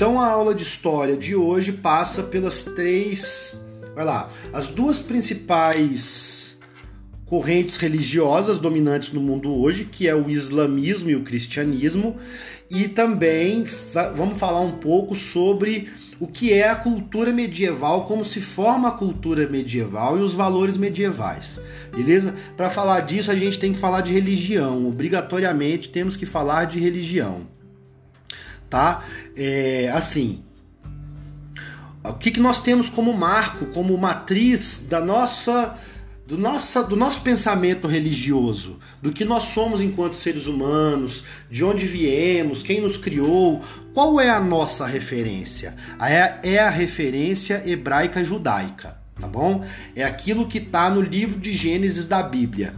Então 0.00 0.18
a 0.18 0.28
aula 0.28 0.54
de 0.54 0.62
história 0.62 1.14
de 1.14 1.36
hoje 1.36 1.72
passa 1.72 2.22
pelas 2.22 2.64
três, 2.64 3.60
vai 3.94 4.02
lá, 4.02 4.30
as 4.50 4.66
duas 4.66 5.02
principais 5.02 6.58
correntes 7.26 7.76
religiosas 7.76 8.58
dominantes 8.58 9.12
no 9.12 9.20
mundo 9.20 9.54
hoje, 9.54 9.84
que 9.84 10.08
é 10.08 10.14
o 10.14 10.30
islamismo 10.30 11.10
e 11.10 11.16
o 11.16 11.22
cristianismo, 11.22 12.16
e 12.70 12.88
também 12.88 13.66
vamos 14.16 14.38
falar 14.38 14.60
um 14.60 14.72
pouco 14.72 15.14
sobre 15.14 15.90
o 16.18 16.26
que 16.26 16.50
é 16.50 16.70
a 16.70 16.76
cultura 16.76 17.30
medieval, 17.30 18.06
como 18.06 18.24
se 18.24 18.40
forma 18.40 18.88
a 18.88 18.92
cultura 18.92 19.46
medieval 19.50 20.16
e 20.16 20.22
os 20.22 20.32
valores 20.32 20.78
medievais. 20.78 21.60
Beleza? 21.94 22.34
Para 22.56 22.70
falar 22.70 23.00
disso, 23.00 23.30
a 23.30 23.36
gente 23.36 23.58
tem 23.58 23.74
que 23.74 23.78
falar 23.78 24.00
de 24.00 24.14
religião. 24.14 24.88
Obrigatoriamente 24.88 25.90
temos 25.90 26.16
que 26.16 26.24
falar 26.24 26.64
de 26.64 26.80
religião. 26.80 27.59
Tá? 28.70 29.04
É, 29.36 29.90
assim, 29.92 30.44
o 32.04 32.14
que, 32.14 32.30
que 32.30 32.40
nós 32.40 32.60
temos 32.60 32.88
como 32.88 33.12
marco, 33.12 33.66
como 33.66 33.98
matriz 33.98 34.86
da 34.88 35.00
nossa 35.00 35.76
do, 36.30 36.38
nossa, 36.38 36.84
do 36.84 36.94
nosso 36.94 37.22
pensamento 37.22 37.88
religioso, 37.88 38.78
do 39.02 39.12
que 39.12 39.24
nós 39.24 39.44
somos 39.44 39.80
enquanto 39.80 40.12
seres 40.12 40.46
humanos, 40.46 41.24
de 41.50 41.64
onde 41.64 41.84
viemos, 41.84 42.62
quem 42.62 42.80
nos 42.80 42.96
criou, 42.96 43.60
qual 43.92 44.20
é 44.20 44.30
a 44.30 44.40
nossa 44.40 44.86
referência? 44.86 45.74
É, 46.00 46.52
é 46.52 46.58
a 46.60 46.70
referência 46.70 47.68
hebraica 47.68 48.24
judaica, 48.24 48.96
tá 49.20 49.26
bom? 49.26 49.64
É 49.96 50.04
aquilo 50.04 50.46
que 50.46 50.58
está 50.58 50.88
no 50.88 51.00
livro 51.00 51.40
de 51.40 51.50
Gênesis 51.50 52.06
da 52.06 52.22
Bíblia, 52.22 52.76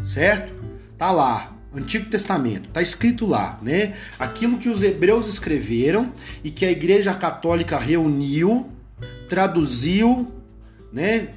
certo? 0.00 0.54
Tá 0.96 1.10
lá, 1.10 1.53
Antigo 1.76 2.08
Testamento, 2.08 2.68
tá 2.70 2.80
escrito 2.80 3.26
lá, 3.26 3.58
né? 3.62 3.94
Aquilo 4.18 4.58
que 4.58 4.68
os 4.68 4.82
hebreus 4.82 5.26
escreveram 5.26 6.12
e 6.42 6.50
que 6.50 6.64
a 6.64 6.70
Igreja 6.70 7.12
Católica 7.14 7.78
reuniu, 7.78 8.70
traduziu, 9.28 10.32
né? 10.92 11.30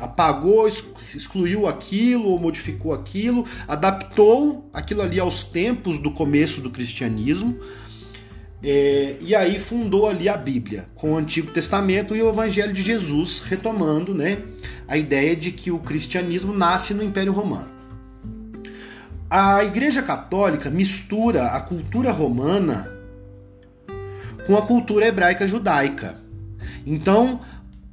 apagou, 0.00 0.70
excluiu 1.14 1.66
aquilo 1.66 2.26
ou 2.26 2.38
modificou 2.38 2.92
aquilo, 2.92 3.44
adaptou 3.66 4.68
aquilo 4.72 5.02
ali 5.02 5.18
aos 5.18 5.42
tempos 5.42 5.98
do 5.98 6.10
começo 6.10 6.60
do 6.60 6.70
cristianismo. 6.70 7.58
É, 8.62 9.16
e 9.20 9.36
aí 9.36 9.58
fundou 9.58 10.08
ali 10.08 10.28
a 10.28 10.36
Bíblia 10.36 10.88
com 10.94 11.12
o 11.12 11.16
Antigo 11.16 11.52
Testamento 11.52 12.16
e 12.16 12.22
o 12.22 12.28
Evangelho 12.28 12.72
de 12.72 12.82
Jesus, 12.82 13.38
retomando 13.38 14.12
né, 14.12 14.38
a 14.88 14.96
ideia 14.96 15.36
de 15.36 15.52
que 15.52 15.70
o 15.70 15.78
cristianismo 15.78 16.52
nasce 16.52 16.92
no 16.92 17.02
Império 17.02 17.32
Romano. 17.32 17.77
A 19.30 19.62
Igreja 19.62 20.00
Católica 20.00 20.70
mistura 20.70 21.48
a 21.48 21.60
cultura 21.60 22.10
romana 22.10 22.90
com 24.46 24.56
a 24.56 24.62
cultura 24.62 25.04
hebraica 25.04 25.46
judaica. 25.46 26.16
Então, 26.86 27.38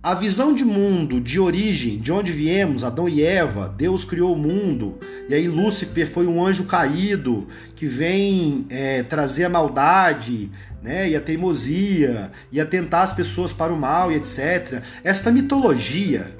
a 0.01 0.13
visão 0.13 0.55
de 0.55 0.63
mundo, 0.63 1.19
de 1.19 1.37
origem, 1.37 1.99
de 1.99 2.09
onde 2.09 2.31
viemos, 2.31 2.85
Adão 2.85 3.09
e 3.09 3.21
Eva, 3.21 3.67
Deus 3.67 4.05
criou 4.05 4.33
o 4.33 4.37
mundo, 4.37 4.97
e 5.27 5.35
aí 5.35 5.45
Lúcifer 5.49 6.09
foi 6.09 6.25
um 6.25 6.41
anjo 6.41 6.63
caído 6.63 7.49
que 7.75 7.85
vem 7.85 8.65
é, 8.69 9.03
trazer 9.03 9.43
a 9.43 9.49
maldade, 9.49 10.49
né, 10.81 11.09
e 11.09 11.17
a 11.17 11.19
teimosia, 11.19 12.31
e 12.49 12.61
a 12.61 12.65
tentar 12.65 13.01
as 13.01 13.11
pessoas 13.11 13.51
para 13.51 13.73
o 13.73 13.77
mal 13.77 14.09
e 14.09 14.15
etc. 14.15 14.81
Esta 15.03 15.29
mitologia 15.33 16.33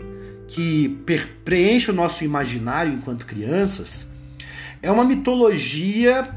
que 0.47 0.87
preenche 1.43 1.91
o 1.91 1.93
nosso 1.93 2.23
imaginário 2.23 2.93
enquanto 2.93 3.25
crianças 3.25 4.07
é 4.85 4.91
uma 4.91 5.03
mitologia 5.03 6.29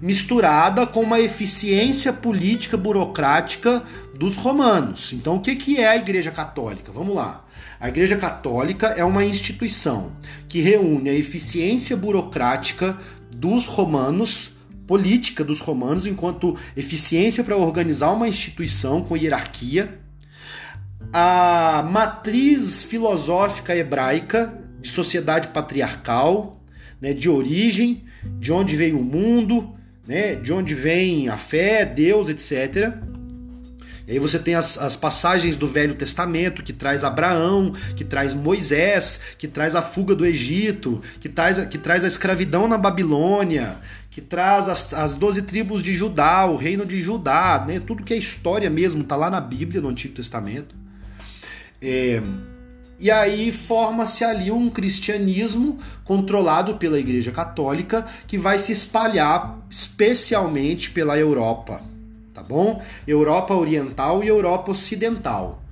misturada 0.00 0.86
com 0.86 1.00
uma 1.00 1.18
eficiência 1.18 2.12
política 2.12 2.76
burocrática 2.76 3.82
dos 4.16 4.36
romanos. 4.36 5.12
Então, 5.12 5.34
o 5.34 5.40
que 5.40 5.80
é 5.80 5.88
a 5.88 5.96
Igreja 5.96 6.30
Católica? 6.30 6.92
Vamos 6.92 7.16
lá. 7.16 7.44
A 7.80 7.88
Igreja 7.88 8.16
Católica 8.16 8.86
é 8.88 9.04
uma 9.04 9.24
instituição 9.24 10.12
que 10.48 10.60
reúne 10.60 11.10
a 11.10 11.14
eficiência 11.14 11.96
burocrática 11.96 12.96
dos 13.34 13.66
romanos, 13.66 14.52
política 14.86 15.42
dos 15.42 15.58
romanos, 15.58 16.06
enquanto 16.06 16.56
eficiência 16.76 17.42
para 17.42 17.56
organizar 17.56 18.12
uma 18.12 18.28
instituição 18.28 19.02
com 19.02 19.16
hierarquia, 19.16 19.98
a 21.12 21.84
matriz 21.90 22.84
filosófica 22.84 23.74
hebraica 23.74 24.56
de 24.80 24.88
sociedade 24.88 25.48
patriarcal, 25.48 26.57
né, 27.00 27.12
de 27.12 27.28
origem, 27.28 28.04
de 28.38 28.52
onde 28.52 28.76
veio 28.76 28.98
o 28.98 29.04
mundo, 29.04 29.74
né, 30.06 30.34
de 30.34 30.52
onde 30.52 30.74
vem 30.74 31.28
a 31.28 31.36
fé, 31.36 31.84
Deus, 31.84 32.28
etc. 32.28 32.94
E 34.08 34.12
aí 34.12 34.18
você 34.18 34.38
tem 34.38 34.54
as, 34.54 34.78
as, 34.78 34.96
passagens 34.96 35.58
do 35.58 35.66
Velho 35.66 35.94
Testamento, 35.94 36.62
que 36.62 36.72
traz 36.72 37.04
Abraão, 37.04 37.74
que 37.94 38.02
traz 38.02 38.32
Moisés, 38.32 39.20
que 39.36 39.46
traz 39.46 39.74
a 39.74 39.82
fuga 39.82 40.14
do 40.14 40.24
Egito, 40.24 41.02
que 41.20 41.28
traz, 41.28 41.62
que 41.66 41.76
traz 41.76 42.02
a 42.04 42.08
escravidão 42.08 42.66
na 42.66 42.78
Babilônia, 42.78 43.76
que 44.10 44.22
traz 44.22 44.66
as, 44.94 45.14
12 45.14 45.42
tribos 45.42 45.82
de 45.82 45.92
Judá, 45.92 46.46
o 46.46 46.56
reino 46.56 46.86
de 46.86 47.02
Judá, 47.02 47.62
né? 47.68 47.78
tudo 47.80 48.02
que 48.02 48.14
é 48.14 48.16
história 48.16 48.70
mesmo, 48.70 49.04
tá 49.04 49.14
lá 49.14 49.28
na 49.28 49.42
Bíblia, 49.42 49.82
no 49.82 49.90
Antigo 49.90 50.14
Testamento. 50.14 50.74
É, 51.82 52.22
e 52.98 53.10
aí 53.10 53.52
forma-se 53.52 54.24
ali 54.24 54.50
um 54.50 54.68
cristianismo 54.68 55.78
controlado 56.04 56.76
pela 56.76 56.98
Igreja 56.98 57.30
Católica 57.30 58.04
que 58.26 58.36
vai 58.36 58.58
se 58.58 58.72
espalhar 58.72 59.58
especialmente 59.70 60.90
pela 60.90 61.16
Europa, 61.16 61.80
tá 62.34 62.42
bom? 62.42 62.82
Europa 63.06 63.54
Oriental 63.54 64.24
e 64.24 64.28
Europa 64.28 64.72
Ocidental. 64.72 65.62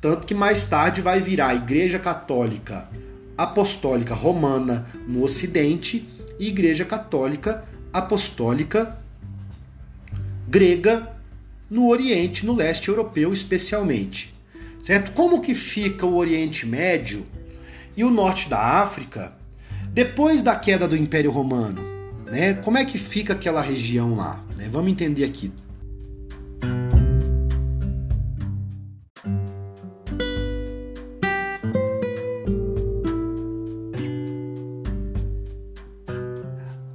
Tanto 0.00 0.26
que 0.26 0.34
mais 0.34 0.64
tarde 0.66 1.00
vai 1.00 1.20
virar 1.20 1.48
a 1.48 1.54
Igreja 1.54 1.98
Católica 1.98 2.88
Apostólica 3.36 4.14
Romana 4.14 4.86
no 5.08 5.24
Ocidente 5.24 6.08
e 6.38 6.48
Igreja 6.48 6.84
Católica 6.84 7.64
Apostólica 7.92 8.96
Grega 10.48 11.16
no 11.68 11.88
Oriente, 11.88 12.46
no 12.46 12.54
leste 12.54 12.88
europeu 12.88 13.32
especialmente 13.32 14.35
certo? 14.86 15.10
Como 15.10 15.40
que 15.40 15.52
fica 15.52 16.06
o 16.06 16.14
Oriente 16.14 16.64
Médio 16.64 17.26
e 17.96 18.04
o 18.04 18.10
norte 18.10 18.48
da 18.48 18.80
África 18.80 19.36
depois 19.90 20.44
da 20.44 20.54
queda 20.54 20.86
do 20.86 20.96
Império 20.96 21.32
Romano? 21.32 21.82
Né? 22.26 22.54
Como 22.54 22.78
é 22.78 22.84
que 22.84 22.96
fica 22.96 23.32
aquela 23.32 23.60
região 23.60 24.14
lá? 24.14 24.44
Né? 24.56 24.68
Vamos 24.70 24.92
entender 24.92 25.24
aqui. 25.24 25.52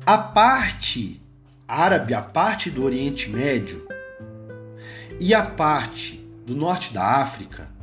A 0.06 0.18
parte 0.18 1.22
árabe, 1.68 2.14
a 2.14 2.22
parte 2.22 2.70
do 2.70 2.86
Oriente 2.86 3.30
Médio 3.30 3.86
e 5.20 5.34
a 5.34 5.44
parte 5.44 6.26
do 6.46 6.56
norte 6.56 6.94
da 6.94 7.18
África 7.22 7.81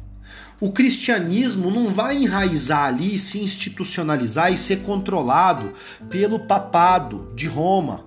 o 0.61 0.71
cristianismo 0.73 1.71
não 1.71 1.87
vai 1.87 2.17
enraizar 2.17 2.87
ali, 2.87 3.19
se 3.19 3.39
institucionalizar 3.39 4.53
e 4.53 4.59
ser 4.59 4.79
controlado 4.79 5.73
pelo 6.11 6.41
papado 6.41 7.33
de 7.35 7.47
Roma. 7.47 8.05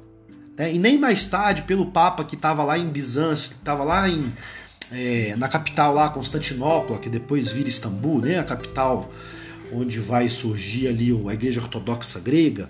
Né? 0.57 0.73
E 0.73 0.79
nem 0.79 0.97
mais 0.97 1.25
tarde 1.25 1.61
pelo 1.61 1.85
Papa 1.85 2.25
que 2.25 2.35
estava 2.35 2.63
lá 2.63 2.77
em 2.77 2.89
Bizâncio, 2.89 3.51
que 3.51 3.55
estava 3.55 3.83
lá 3.83 4.09
em, 4.09 4.33
é, 4.91 5.35
na 5.37 5.47
capital 5.47 5.93
lá, 5.93 6.09
Constantinopla, 6.09 6.99
que 6.99 7.09
depois 7.09 7.51
vira 7.51 7.69
Istambul, 7.69 8.21
né? 8.21 8.37
a 8.37 8.43
capital 8.43 9.09
onde 9.73 9.99
vai 9.99 10.27
surgir 10.27 10.89
ali 10.89 11.11
a 11.29 11.33
Igreja 11.33 11.61
Ortodoxa 11.61 12.19
Grega. 12.19 12.69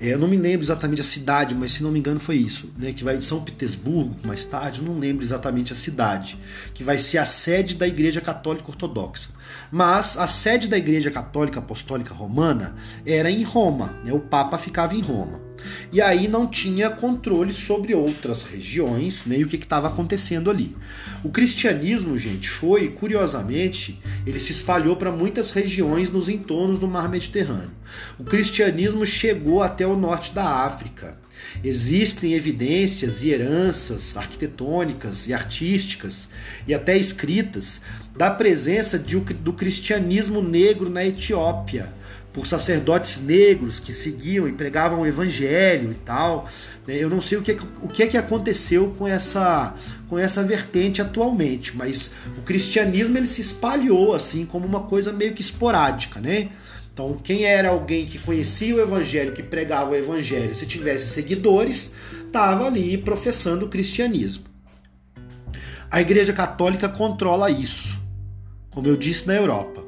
É, 0.00 0.12
eu 0.12 0.18
não 0.18 0.26
me 0.26 0.36
lembro 0.36 0.64
exatamente 0.64 1.00
a 1.00 1.04
cidade, 1.04 1.54
mas 1.54 1.72
se 1.72 1.82
não 1.82 1.92
me 1.92 1.98
engano 1.98 2.18
foi 2.18 2.36
isso, 2.36 2.72
né? 2.76 2.92
Que 2.92 3.04
vai 3.04 3.16
de 3.16 3.24
São 3.24 3.42
Petersburgo 3.42 4.16
mais 4.24 4.44
tarde, 4.44 4.82
não 4.82 4.98
lembro 4.98 5.22
exatamente 5.22 5.72
a 5.72 5.76
cidade, 5.76 6.38
que 6.72 6.82
vai 6.82 6.98
ser 6.98 7.18
a 7.18 7.26
sede 7.26 7.76
da 7.76 7.86
Igreja 7.86 8.20
Católica 8.20 8.68
Ortodoxa. 8.68 9.30
Mas 9.70 10.16
a 10.16 10.26
sede 10.26 10.68
da 10.68 10.76
Igreja 10.76 11.10
Católica 11.10 11.60
Apostólica 11.60 12.12
Romana 12.12 12.74
era 13.06 13.30
em 13.30 13.42
Roma, 13.42 13.96
né? 14.04 14.12
O 14.12 14.20
Papa 14.20 14.58
ficava 14.58 14.94
em 14.94 15.00
Roma. 15.00 15.43
E 15.92 16.00
aí 16.00 16.28
não 16.28 16.46
tinha 16.46 16.90
controle 16.90 17.52
sobre 17.52 17.94
outras 17.94 18.42
regiões, 18.42 19.26
nem 19.26 19.40
né, 19.40 19.44
o 19.44 19.48
que 19.48 19.56
estava 19.56 19.88
acontecendo 19.88 20.50
ali. 20.50 20.76
O 21.22 21.30
cristianismo, 21.30 22.18
gente, 22.18 22.48
foi, 22.48 22.88
curiosamente, 22.88 24.00
ele 24.26 24.40
se 24.40 24.52
espalhou 24.52 24.96
para 24.96 25.12
muitas 25.12 25.50
regiões 25.50 26.10
nos 26.10 26.28
entornos 26.28 26.78
do 26.78 26.88
mar 26.88 27.08
Mediterrâneo. 27.08 27.70
O 28.18 28.24
cristianismo 28.24 29.06
chegou 29.06 29.62
até 29.62 29.86
o 29.86 29.96
norte 29.96 30.34
da 30.34 30.64
África. 30.64 31.18
Existem 31.62 32.32
evidências 32.34 33.22
e 33.22 33.30
heranças 33.30 34.16
arquitetônicas 34.16 35.26
e 35.26 35.34
artísticas 35.34 36.28
e 36.66 36.74
até 36.74 36.96
escritas 36.96 37.80
da 38.16 38.30
presença 38.30 38.98
de, 38.98 39.18
do 39.18 39.52
cristianismo 39.52 40.40
negro 40.40 40.88
na 40.88 41.04
Etiópia 41.04 41.92
por 42.34 42.48
sacerdotes 42.48 43.20
negros 43.20 43.78
que 43.78 43.92
seguiam 43.92 44.48
e 44.48 44.52
pregavam 44.52 45.00
o 45.00 45.06
evangelho 45.06 45.92
e 45.92 45.94
tal. 45.94 46.48
Né? 46.84 46.96
Eu 46.98 47.08
não 47.08 47.20
sei 47.20 47.38
o 47.38 47.42
que, 47.42 47.56
o 47.80 47.86
que 47.86 48.02
é 48.02 48.08
que 48.08 48.18
aconteceu 48.18 48.92
com 48.98 49.06
essa, 49.06 49.72
com 50.08 50.18
essa 50.18 50.42
vertente 50.42 51.00
atualmente, 51.00 51.76
mas 51.76 52.10
o 52.36 52.42
cristianismo 52.42 53.16
ele 53.16 53.28
se 53.28 53.40
espalhou 53.40 54.14
assim 54.14 54.44
como 54.44 54.66
uma 54.66 54.80
coisa 54.80 55.12
meio 55.12 55.32
que 55.32 55.40
esporádica, 55.40 56.20
né? 56.20 56.50
Então, 56.92 57.18
quem 57.22 57.44
era 57.44 57.70
alguém 57.70 58.04
que 58.04 58.18
conhecia 58.18 58.74
o 58.76 58.80
evangelho, 58.80 59.32
que 59.32 59.42
pregava 59.42 59.90
o 59.90 59.96
evangelho, 59.96 60.54
se 60.54 60.64
tivesse 60.64 61.08
seguidores, 61.08 61.92
estava 62.24 62.66
ali 62.66 62.96
professando 62.96 63.66
o 63.66 63.68
cristianismo. 63.68 64.44
A 65.90 66.00
Igreja 66.00 66.32
Católica 66.32 66.88
controla 66.88 67.50
isso, 67.50 68.00
como 68.70 68.86
eu 68.86 68.96
disse 68.96 69.26
na 69.26 69.34
Europa. 69.34 69.84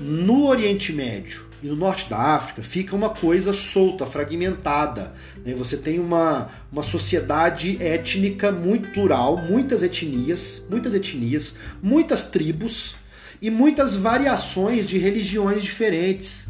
No 0.00 0.48
Oriente 0.48 0.92
Médio 0.92 1.53
e 1.64 1.66
no 1.66 1.76
Norte 1.76 2.10
da 2.10 2.18
África 2.18 2.62
fica 2.62 2.94
uma 2.94 3.08
coisa 3.08 3.54
solta, 3.54 4.04
fragmentada. 4.04 5.14
Né? 5.42 5.54
Você 5.54 5.78
tem 5.78 5.98
uma, 5.98 6.50
uma 6.70 6.82
sociedade 6.82 7.82
étnica 7.82 8.52
muito 8.52 8.90
plural, 8.90 9.38
muitas 9.38 9.82
etnias, 9.82 10.60
muitas 10.70 10.92
etnias, 10.92 11.54
muitas 11.82 12.24
tribos 12.24 12.96
e 13.40 13.48
muitas 13.50 13.96
variações 13.96 14.86
de 14.86 14.98
religiões 14.98 15.62
diferentes, 15.62 16.48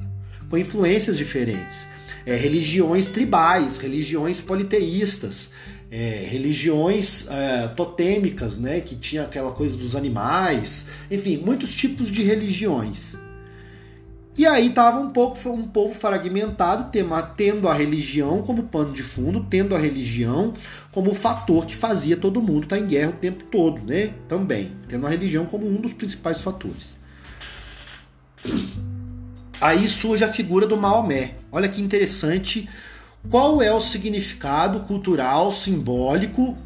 com 0.51 0.59
influências 0.59 1.17
diferentes. 1.17 1.87
É, 2.27 2.35
religiões 2.35 3.07
tribais, 3.07 3.77
religiões 3.77 4.41
politeístas, 4.41 5.51
é, 5.93 6.27
religiões 6.29 7.29
é, 7.31 7.69
totêmicas, 7.69 8.59
né, 8.59 8.81
que 8.81 8.97
tinha 8.97 9.23
aquela 9.23 9.53
coisa 9.53 9.77
dos 9.77 9.95
animais, 9.95 10.87
enfim, 11.09 11.37
muitos 11.37 11.73
tipos 11.73 12.11
de 12.11 12.25
religiões. 12.25 13.15
E 14.37 14.47
aí 14.47 14.67
estava 14.67 14.99
um 14.99 15.11
pouco 15.11 15.39
um 15.49 15.63
povo 15.63 15.95
fragmentado, 15.95 16.91
tendo 17.37 17.69
a 17.69 17.73
religião 17.73 18.43
como 18.43 18.65
pano 18.65 18.93
de 18.93 19.03
fundo, 19.03 19.47
tendo 19.49 19.77
a 19.77 19.79
religião 19.79 20.53
como 20.91 21.15
fator 21.15 21.65
que 21.65 21.77
fazia 21.77 22.17
todo 22.17 22.43
mundo 22.43 22.65
estar 22.65 22.77
tá 22.77 22.83
em 22.83 22.87
guerra 22.87 23.11
o 23.11 23.15
tempo 23.15 23.45
todo, 23.45 23.81
né? 23.87 24.13
Também, 24.29 24.73
tendo 24.89 25.07
a 25.07 25.11
religião 25.11 25.47
como 25.47 25.69
um 25.69 25.81
dos 25.81 25.93
principais 25.93 26.41
fatores. 26.41 26.99
Aí 29.61 29.87
surge 29.87 30.25
a 30.25 30.33
figura 30.33 30.67
do 30.67 30.77
Maomé. 30.77 31.37
Olha 31.53 31.69
que 31.69 31.81
interessante 31.81 32.69
qual 33.31 33.63
é 33.63 33.73
o 33.73 33.81
significado 33.81 34.81
cultural, 34.81 35.53
simbólico 35.53 36.57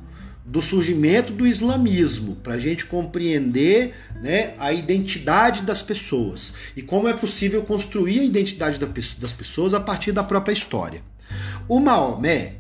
do 0.48 0.62
surgimento 0.62 1.30
do 1.30 1.46
islamismo, 1.46 2.36
para 2.36 2.54
a 2.54 2.60
gente 2.60 2.86
compreender 2.86 3.94
né, 4.22 4.54
a 4.58 4.72
identidade 4.72 5.62
das 5.62 5.82
pessoas 5.82 6.54
e 6.74 6.80
como 6.80 7.06
é 7.06 7.12
possível 7.12 7.62
construir 7.62 8.20
a 8.20 8.24
identidade 8.24 8.78
das 8.78 9.32
pessoas 9.32 9.74
a 9.74 9.80
partir 9.80 10.10
da 10.10 10.24
própria 10.24 10.54
história. 10.54 11.02
O 11.68 11.78
Maomé 11.78 12.54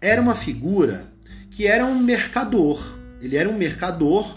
era 0.00 0.22
uma 0.22 0.36
figura 0.36 1.12
que 1.50 1.66
era 1.66 1.84
um 1.84 1.98
mercador. 1.98 2.96
Ele 3.20 3.36
era 3.36 3.48
um 3.48 3.56
mercador? 3.56 4.36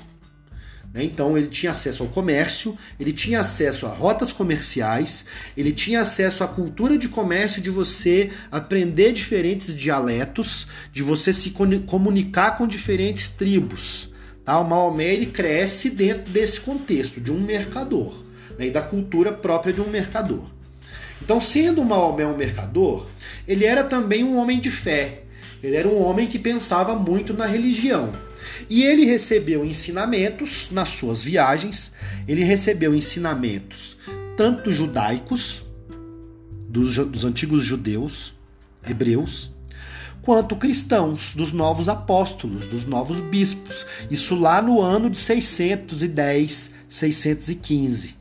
Então 0.93 1.37
ele 1.37 1.47
tinha 1.47 1.71
acesso 1.71 2.03
ao 2.03 2.09
comércio, 2.09 2.77
ele 2.99 3.13
tinha 3.13 3.39
acesso 3.39 3.85
a 3.85 3.89
rotas 3.89 4.33
comerciais, 4.33 5.25
ele 5.55 5.71
tinha 5.71 6.01
acesso 6.01 6.43
à 6.43 6.47
cultura 6.47 6.97
de 6.97 7.07
comércio 7.07 7.61
de 7.61 7.69
você 7.69 8.29
aprender 8.51 9.13
diferentes 9.13 9.75
dialetos, 9.75 10.67
de 10.91 11.01
você 11.01 11.31
se 11.31 11.51
comunicar 11.85 12.57
com 12.57 12.67
diferentes 12.67 13.29
tribos. 13.29 14.09
Tá? 14.43 14.59
O 14.59 14.67
Maomé 14.67 15.13
ele 15.13 15.27
cresce 15.27 15.89
dentro 15.91 16.29
desse 16.31 16.59
contexto 16.59 17.21
de 17.21 17.31
um 17.31 17.39
mercador 17.39 18.13
né? 18.59 18.67
e 18.67 18.71
da 18.71 18.81
cultura 18.81 19.31
própria 19.31 19.73
de 19.73 19.79
um 19.79 19.89
mercador. 19.89 20.43
Então, 21.21 21.39
sendo 21.39 21.85
Maomé 21.85 22.25
um 22.25 22.35
mercador, 22.35 23.07
ele 23.47 23.63
era 23.63 23.83
também 23.83 24.23
um 24.23 24.37
homem 24.37 24.59
de 24.59 24.71
fé. 24.71 25.21
Ele 25.61 25.75
era 25.75 25.87
um 25.87 26.01
homem 26.01 26.27
que 26.27 26.39
pensava 26.39 26.95
muito 26.95 27.33
na 27.33 27.45
religião. 27.45 28.11
E 28.69 28.83
ele 28.83 29.05
recebeu 29.05 29.65
ensinamentos 29.65 30.69
nas 30.71 30.89
suas 30.89 31.23
viagens, 31.23 31.91
ele 32.27 32.43
recebeu 32.43 32.95
ensinamentos 32.95 33.97
tanto 34.41 34.71
judaicos, 34.73 35.63
dos, 36.67 36.95
dos 36.95 37.23
antigos 37.23 37.63
judeus, 37.63 38.33
hebreus, 38.87 39.51
quanto 40.21 40.55
cristãos, 40.55 41.35
dos 41.35 41.51
novos 41.51 41.89
apóstolos, 41.89 42.65
dos 42.65 42.85
novos 42.85 43.19
bispos. 43.19 43.85
Isso 44.09 44.33
lá 44.33 44.61
no 44.61 44.81
ano 44.81 45.09
de 45.09 45.17
610, 45.17 46.71
615. 46.87 48.15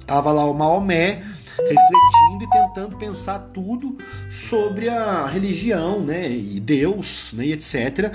Estava 0.00 0.32
lá 0.32 0.44
o 0.44 0.54
Maomé 0.54 1.22
refletindo 1.58 2.44
e 2.44 2.50
tentando 2.50 2.96
pensar 2.96 3.38
tudo 3.52 3.98
sobre 4.30 4.88
a 4.88 5.26
religião, 5.26 6.00
né, 6.00 6.30
e 6.30 6.58
Deus, 6.58 7.32
né, 7.34 7.46
e 7.46 7.52
etc 7.52 8.14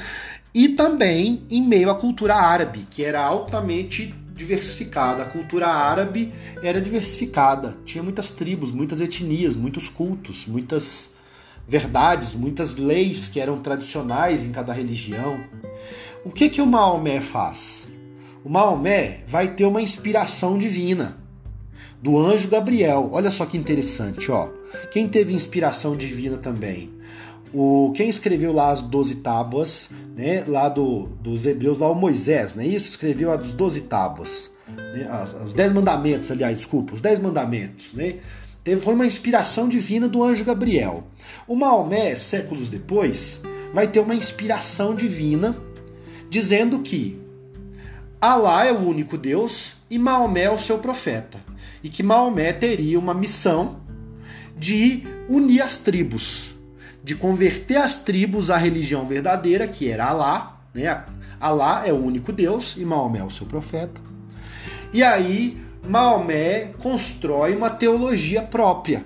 e 0.56 0.70
também 0.70 1.42
em 1.52 1.62
meio 1.62 1.90
à 1.90 1.96
cultura 1.96 2.34
árabe, 2.34 2.88
que 2.90 3.04
era 3.04 3.22
altamente 3.22 4.16
diversificada. 4.34 5.24
A 5.24 5.26
cultura 5.26 5.68
árabe 5.68 6.34
era 6.64 6.80
diversificada, 6.80 7.78
tinha 7.84 8.02
muitas 8.02 8.32
tribos, 8.32 8.72
muitas 8.72 9.02
etnias, 9.02 9.58
muitos 9.58 9.90
cultos, 9.90 10.46
muitas 10.48 11.12
verdades, 11.68 12.34
muitas 12.34 12.78
leis 12.78 13.28
que 13.28 13.42
eram 13.42 13.60
tradicionais 13.60 14.46
em 14.46 14.52
cada 14.54 14.72
religião. 14.72 15.44
O 16.24 16.32
que 16.32 16.48
que 16.48 16.62
o 16.62 16.66
Maomé 16.66 17.20
faz? 17.20 17.90
O 18.42 18.50
Maomé 18.50 19.26
vai 19.28 19.56
ter 19.56 19.66
uma 19.66 19.82
inspiração 19.82 20.58
divina 20.58 21.18
do 22.02 22.18
anjo 22.18 22.48
Gabriel. 22.48 23.10
Olha 23.12 23.30
só 23.30 23.46
que 23.46 23.58
interessante, 23.58 24.32
ó. 24.32 24.50
Quem 24.90 25.06
teve 25.06 25.34
inspiração 25.34 25.98
divina 25.98 26.38
também? 26.38 26.94
O, 27.58 27.94
quem 27.96 28.10
escreveu 28.10 28.52
lá 28.52 28.70
as 28.70 28.82
12 28.82 29.16
tábuas, 29.16 29.90
né, 30.14 30.44
lá 30.46 30.68
do, 30.68 31.08
dos 31.22 31.46
hebreus, 31.46 31.80
lá 31.80 31.90
o 31.90 31.96
Moisés, 31.96 32.54
né, 32.54 32.68
isso, 32.68 32.90
escreveu 32.90 33.32
as 33.32 33.54
12 33.54 33.82
tábuas, 33.82 34.52
né, 34.68 35.08
as, 35.10 35.34
os 35.34 35.54
10 35.54 35.72
mandamentos, 35.72 36.30
aliás, 36.30 36.58
desculpa, 36.58 36.94
os 36.94 37.00
10 37.00 37.20
mandamentos, 37.20 37.94
né, 37.94 38.16
teve, 38.62 38.82
foi 38.82 38.94
uma 38.94 39.06
inspiração 39.06 39.70
divina 39.70 40.06
do 40.06 40.22
anjo 40.22 40.44
Gabriel. 40.44 41.08
O 41.48 41.56
Maomé, 41.56 42.18
séculos 42.18 42.68
depois, 42.68 43.42
vai 43.74 43.88
ter 43.88 44.02
uma 44.02 44.14
inspiração 44.14 44.94
divina 44.94 45.56
dizendo 46.30 46.80
que 46.80 47.24
Alá 48.20 48.66
é 48.66 48.74
o 48.74 48.80
único 48.80 49.18
Deus 49.18 49.76
e 49.90 50.00
Maomé 50.00 50.44
é 50.44 50.52
o 50.52 50.58
seu 50.58 50.80
profeta, 50.80 51.38
e 51.84 51.90
que 51.90 52.02
Maomé 52.02 52.52
teria 52.52 52.98
uma 52.98 53.14
missão 53.14 53.80
de 54.58 55.04
unir 55.30 55.62
as 55.62 55.78
tribos, 55.78 56.55
de 57.06 57.14
converter 57.14 57.78
as 57.78 58.00
tribos 58.00 58.50
à 58.50 58.58
religião 58.58 59.06
verdadeira, 59.06 59.68
que 59.68 59.88
era 59.88 60.08
Alá, 60.08 60.60
né? 60.74 61.06
Alá 61.40 61.84
é 61.86 61.94
o 61.94 62.04
único 62.04 62.34
Deus 62.34 62.76
e 62.78 62.84
Maomé 62.84 63.20
é 63.20 63.24
o 63.24 63.30
seu 63.30 63.46
profeta. 63.46 64.02
E 64.92 65.04
aí 65.04 65.56
Maomé 65.88 66.72
constrói 66.80 67.56
uma 67.56 67.70
teologia 67.70 68.42
própria. 68.42 69.06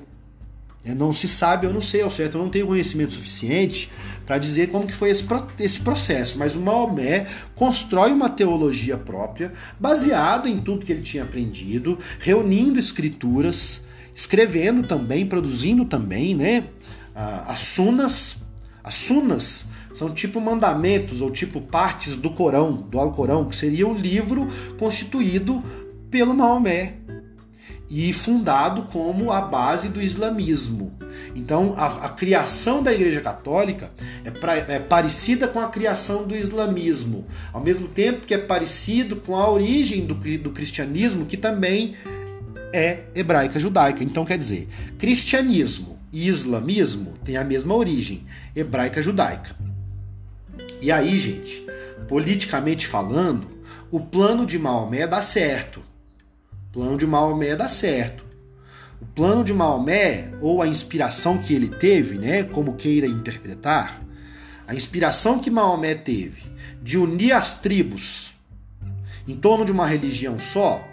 Não 0.95 1.11
se 1.11 1.27
sabe, 1.27 1.67
eu 1.67 1.73
não 1.73 1.81
sei 1.81 2.01
ao 2.01 2.09
certo, 2.09 2.37
eu 2.37 2.41
não 2.41 2.49
tenho 2.49 2.67
conhecimento 2.67 3.11
suficiente 3.11 3.91
para 4.25 4.37
dizer 4.37 4.69
como 4.69 4.87
que 4.87 4.95
foi 4.95 5.09
esse, 5.09 5.25
esse 5.59 5.81
processo, 5.81 6.37
mas 6.37 6.55
o 6.55 6.59
Maomé 6.61 7.27
constrói 7.53 8.13
uma 8.13 8.29
teologia 8.29 8.97
própria, 8.97 9.51
baseado 9.77 10.47
em 10.47 10.61
tudo 10.61 10.85
que 10.85 10.91
ele 10.93 11.01
tinha 11.01 11.23
aprendido, 11.23 11.99
reunindo 12.17 12.79
escrituras, 12.79 13.83
escrevendo 14.15 14.87
também, 14.87 15.25
produzindo 15.25 15.83
também, 15.83 16.33
né? 16.33 16.63
As 17.19 17.59
sunas. 17.59 18.38
As 18.83 18.95
sunas 18.95 19.65
são 19.93 20.09
tipo 20.11 20.39
mandamentos 20.39 21.21
ou 21.21 21.29
tipo 21.29 21.59
partes 21.59 22.15
do 22.15 22.29
Corão, 22.29 22.73
do 22.73 22.99
Alcorão, 22.99 23.45
que 23.45 23.55
seria 23.55 23.88
o 23.88 23.97
livro 23.97 24.47
constituído 24.77 25.61
pelo 26.09 26.33
Maomé 26.33 26.95
e 27.89 28.13
fundado 28.13 28.83
como 28.83 29.31
a 29.31 29.41
base 29.41 29.89
do 29.89 30.01
islamismo. 30.01 30.93
Então, 31.35 31.73
a, 31.75 32.05
a 32.05 32.09
criação 32.09 32.83
da 32.83 32.93
Igreja 32.93 33.19
Católica 33.19 33.91
é, 34.23 34.29
pra, 34.29 34.55
é, 34.55 34.79
parecida 34.79 35.47
com 35.47 35.59
a 35.59 35.67
criação 35.67 36.25
do 36.25 36.35
islamismo, 36.35 37.25
ao 37.51 37.61
mesmo 37.61 37.88
tempo 37.88 38.27
que 38.27 38.33
é 38.33 38.38
parecido 38.38 39.15
com 39.17 39.35
a 39.35 39.49
origem 39.49 40.05
do, 40.05 40.13
do 40.13 40.51
cristianismo, 40.51 41.25
que 41.25 41.35
também 41.35 41.95
é 42.71 43.05
hebraica 43.15 43.59
judaica. 43.59 44.03
Então, 44.03 44.23
quer 44.23 44.38
dizer, 44.38 44.69
cristianismo 44.97 45.98
islamismo 46.11 47.13
têm 47.23 47.37
a 47.37 47.43
mesma 47.43 47.75
origem, 47.75 48.25
hebraica 48.55 49.01
judaica. 49.01 49.55
E 50.81 50.91
aí, 50.91 51.17
gente, 51.19 51.65
politicamente 52.07 52.87
falando, 52.87 53.49
o 53.91 53.99
plano 53.99 54.45
de 54.45 54.57
Maomé 54.57 55.05
dá 55.05 55.21
certo. 55.21 55.81
O 56.51 56.71
plano 56.71 56.97
de 56.97 57.05
Maomé 57.05 57.55
dá 57.55 57.67
certo. 57.67 58.25
O 59.01 59.05
plano 59.05 59.43
de 59.43 59.53
Maomé, 59.53 60.31
ou 60.41 60.61
a 60.61 60.67
inspiração 60.67 61.37
que 61.37 61.53
ele 61.53 61.69
teve, 61.69 62.17
né, 62.17 62.43
como 62.43 62.75
queira 62.75 63.07
interpretar, 63.07 64.01
a 64.67 64.75
inspiração 64.75 65.39
que 65.39 65.49
Maomé 65.49 65.95
teve 65.95 66.43
de 66.81 66.97
unir 66.97 67.33
as 67.33 67.59
tribos 67.59 68.33
em 69.27 69.35
torno 69.35 69.63
de 69.63 69.71
uma 69.71 69.85
religião 69.85 70.39
só, 70.39 70.87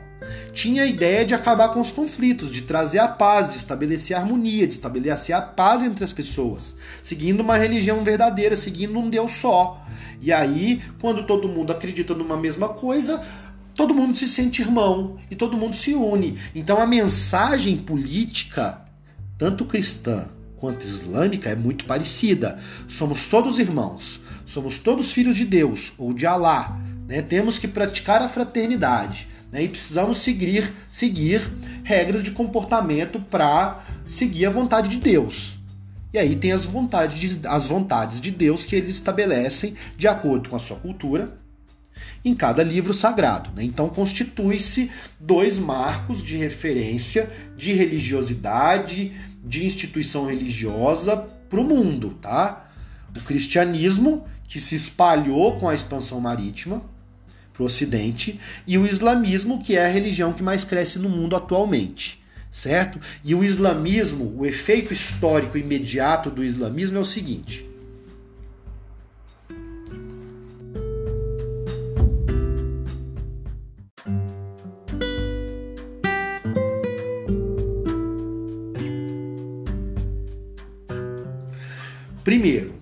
tinha 0.53 0.85
a 0.85 0.87
ideia 0.87 1.25
de 1.25 1.35
acabar 1.35 1.69
com 1.69 1.81
os 1.81 1.93
conflitos, 1.93 2.51
de 2.51 2.63
trazer 2.63 2.99
a 2.99 3.09
paz, 3.09 3.51
de 3.51 3.59
estabelecer 3.59 4.17
a 4.17 4.21
harmonia, 4.21 4.67
de 4.67 4.73
estabelecer 4.73 5.35
a 5.35 5.43
paz 5.43 5.83
entre 5.83 6.03
as 6.03 6.13
pessoas, 6.13 6.75
seguindo 7.03 7.41
uma 7.41 7.57
religião 7.57 8.03
verdadeira, 8.03 8.57
seguindo 8.57 8.99
um 8.99 9.11
Deus 9.11 9.33
só. 9.33 9.85
E 10.21 10.33
aí, 10.33 10.81
quando 11.01 11.27
todo 11.27 11.49
mundo 11.49 11.73
acredita 11.73 12.15
numa 12.15 12.37
mesma 12.37 12.71
coisa, 12.71 13.23
todo 13.75 13.95
mundo 13.95 14.17
se 14.17 14.27
sente 14.27 14.63
irmão 14.63 15.17
e 15.31 15.37
todo 15.37 15.59
mundo 15.59 15.75
se 15.75 15.95
une. 15.95 16.39
Então 16.55 16.81
a 16.81 16.87
mensagem 16.87 17.77
política, 17.77 18.81
tanto 19.37 19.67
cristã 19.67 20.29
quanto 20.57 20.83
islâmica, 20.83 21.51
é 21.51 21.55
muito 21.55 21.85
parecida. 21.85 22.59
Somos 22.89 23.27
todos 23.27 23.59
irmãos, 23.59 24.21
somos 24.47 24.79
todos 24.79 25.13
filhos 25.13 25.37
de 25.37 25.45
Deus 25.45 25.93
ou 25.99 26.15
de 26.15 26.27
Alá. 26.27 26.81
Né? 27.07 27.21
Temos 27.21 27.59
que 27.59 27.69
praticar 27.69 28.23
a 28.23 28.29
fraternidade 28.29 29.29
né? 29.57 29.65
e 29.65 29.69
precisamos 29.69 30.19
seguir, 30.19 30.71
seguir 30.91 31.51
regras 31.83 32.23
de 32.23 32.31
comportamento 32.31 33.19
para 33.19 33.83
seguir 34.05 34.45
a 34.45 34.51
vontade 34.51 34.91
de 34.91 34.99
Deus. 34.99 35.59
E 36.13 36.19
aí 36.19 36.37
tem 36.37 36.53
as 36.53 36.67
vontades, 36.67 37.19
de, 37.19 37.49
as 37.49 37.67
vontades 37.67 38.21
de 38.21 38.31
Deus 38.31 38.67
que 38.67 38.77
eles 38.77 38.91
estabelecem 38.91 39.75
de 39.97 40.07
acordo 40.07 40.51
com 40.51 40.57
a 40.57 40.59
sua 40.59 40.77
cultura 40.77 41.39
em 42.23 42.35
cada 42.35 42.63
livro 42.63 42.93
sagrado. 42.93 43.51
Né? 43.57 43.65
Então 43.65 43.89
constitui-se 43.89 44.91
dois 45.19 45.59
marcos 45.59 46.23
de 46.23 46.37
referência 46.37 47.31
de 47.57 47.73
religiosidade, 47.73 49.15
de 49.43 49.65
instituição 49.65 50.27
religiosa 50.27 51.17
para 51.49 51.61
o 51.61 51.65
mundo, 51.65 52.19
tá? 52.21 52.69
O 53.17 53.21
cristianismo, 53.23 54.27
que 54.47 54.61
se 54.61 54.75
espalhou 54.75 55.59
com 55.59 55.69
a 55.69 55.75
expansão 55.75 56.21
marítima 56.21 56.83
para 57.57 57.63
o 57.63 57.67
ocidente, 57.67 58.39
e 58.67 58.77
o 58.77 58.87
islamismo, 58.87 59.63
que 59.63 59.77
é 59.77 59.87
a 59.87 59.89
religião 59.89 60.33
que 60.33 60.43
mais 60.43 60.63
cresce 60.63 60.99
no 60.99 61.09
mundo 61.09 61.35
atualmente 61.35 62.25
certo? 62.57 62.99
E 63.23 63.35
o 63.35 63.45
islamismo, 63.45 64.35
o 64.39 64.47
efeito 64.47 64.91
histórico 64.91 65.59
imediato 65.59 66.31
do 66.31 66.43
islamismo 66.43 66.97
é 66.97 67.01
o 67.01 67.05
seguinte: 67.05 67.69
Primeiro, 82.25 82.75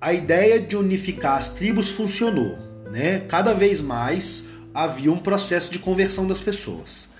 a 0.00 0.12
ideia 0.12 0.60
de 0.60 0.76
unificar 0.76 1.38
as 1.38 1.50
tribos 1.50 1.90
funcionou. 1.90 2.65
Né? 2.96 3.18
Cada 3.28 3.52
vez 3.52 3.82
mais 3.82 4.46
havia 4.72 5.12
um 5.12 5.18
processo 5.18 5.70
de 5.70 5.78
conversão 5.78 6.26
das 6.26 6.40
pessoas. 6.40 7.10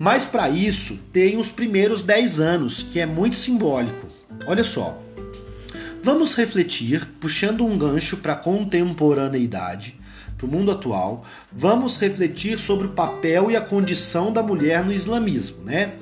Mas 0.00 0.24
para 0.24 0.50
isso 0.50 0.98
tem 1.12 1.38
os 1.38 1.46
primeiros 1.46 2.02
10 2.02 2.40
anos, 2.40 2.82
que 2.82 2.98
é 2.98 3.06
muito 3.06 3.36
simbólico. 3.36 4.08
Olha 4.48 4.64
só. 4.64 4.98
Vamos 6.02 6.34
refletir, 6.34 7.06
puxando 7.20 7.64
um 7.64 7.78
gancho 7.78 8.16
para 8.16 8.32
a 8.32 8.36
contemporaneidade, 8.36 9.96
para 10.36 10.46
o 10.46 10.50
mundo 10.50 10.72
atual, 10.72 11.24
vamos 11.52 11.98
refletir 11.98 12.58
sobre 12.58 12.88
o 12.88 12.92
papel 12.92 13.48
e 13.48 13.56
a 13.56 13.60
condição 13.60 14.32
da 14.32 14.42
mulher 14.42 14.84
no 14.84 14.92
islamismo, 14.92 15.58
né? 15.64 15.94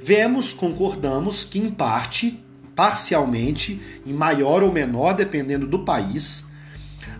Vemos, 0.00 0.52
concordamos 0.52 1.42
que 1.42 1.58
em 1.58 1.68
parte 1.68 2.40
parcialmente, 2.76 3.80
em 4.06 4.12
maior 4.12 4.62
ou 4.62 4.72
menor, 4.72 5.14
dependendo 5.14 5.66
do 5.66 5.80
país, 5.80 6.44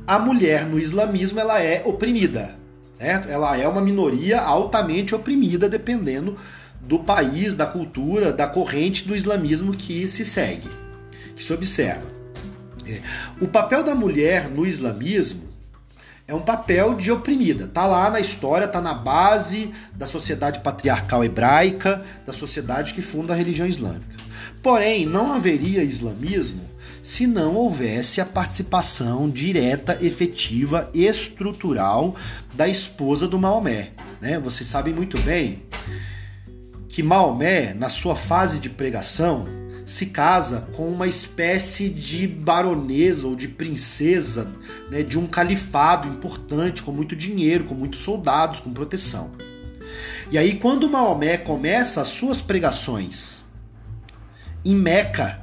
a 0.07 0.19
mulher 0.19 0.67
no 0.67 0.79
islamismo 0.79 1.41
ela 1.41 1.63
é 1.63 1.83
oprimida. 1.85 2.57
Certo? 2.99 3.29
Ela 3.29 3.57
é 3.57 3.67
uma 3.67 3.81
minoria 3.81 4.41
altamente 4.41 5.15
oprimida, 5.15 5.69
dependendo 5.69 6.37
do 6.81 7.01
país, 7.01 7.55
da 7.55 7.67
cultura, 7.67 8.33
da 8.33 8.47
corrente 8.47 9.07
do 9.07 9.17
islamismo 9.17 9.73
que 9.73 10.07
se 10.09 10.25
segue, 10.25 10.69
que 11.35 11.43
se 11.43 11.53
observa. 11.53 12.07
É. 12.87 13.01
O 13.41 13.49
papel 13.49 13.83
da 13.83 13.95
mulher 13.95 14.49
no 14.49 14.67
islamismo 14.67 15.53
é 16.27 16.35
um 16.35 16.41
papel 16.41 16.95
de 16.95 17.11
oprimida. 17.11 17.67
Tá 17.67 17.87
lá 17.87 18.11
na 18.11 18.21
história, 18.21 18.67
tá 18.67 18.81
na 18.81 18.95
base 18.95 19.71
da 19.95 20.07
sociedade 20.07 20.61
patriarcal 20.61 21.25
hebraica, 21.25 22.03
da 22.27 22.33
sociedade 22.33 22.95
que 22.95 23.03
funda 23.03 23.33
a 23.33 23.37
religião 23.37 23.67
islâmica. 23.67 24.17
Porém, 24.63 25.07
não 25.07 25.33
haveria 25.33 25.83
islamismo 25.83 26.72
se 27.03 27.27
não 27.27 27.55
houvesse 27.57 28.21
a 28.21 28.27
participação 28.27 29.29
direta, 29.29 29.99
efetiva, 30.01 30.89
estrutural 30.95 32.15
da 32.55 32.69
esposa 32.69 33.27
do 33.27 33.39
Maomé. 33.39 33.91
Né? 34.21 34.39
Vocês 34.39 34.69
sabem 34.69 34.95
muito 34.95 35.21
bem 35.21 35.65
que 36.89 37.03
Maomé, 37.03 37.75
na 37.75 37.89
sua 37.89 38.15
fase 38.15 38.59
de 38.59 38.71
pregação, 38.71 39.47
se 39.85 40.07
casa 40.07 40.69
com 40.77 40.89
uma 40.89 41.09
espécie 41.09 41.89
de 41.89 42.29
baronesa 42.29 43.27
ou 43.27 43.35
de 43.35 43.49
princesa 43.49 44.47
né, 44.91 45.03
de 45.03 45.19
um 45.19 45.27
califado 45.27 46.07
importante, 46.07 46.83
com 46.83 46.93
muito 46.93 47.17
dinheiro, 47.17 47.65
com 47.65 47.75
muitos 47.75 48.01
soldados, 48.01 48.61
com 48.61 48.73
proteção. 48.73 49.33
E 50.31 50.39
aí, 50.39 50.55
quando 50.55 50.89
Maomé 50.89 51.37
começa 51.37 52.01
as 52.01 52.09
suas 52.09 52.41
pregações 52.41 53.45
em 54.65 54.75
Meca, 54.75 55.42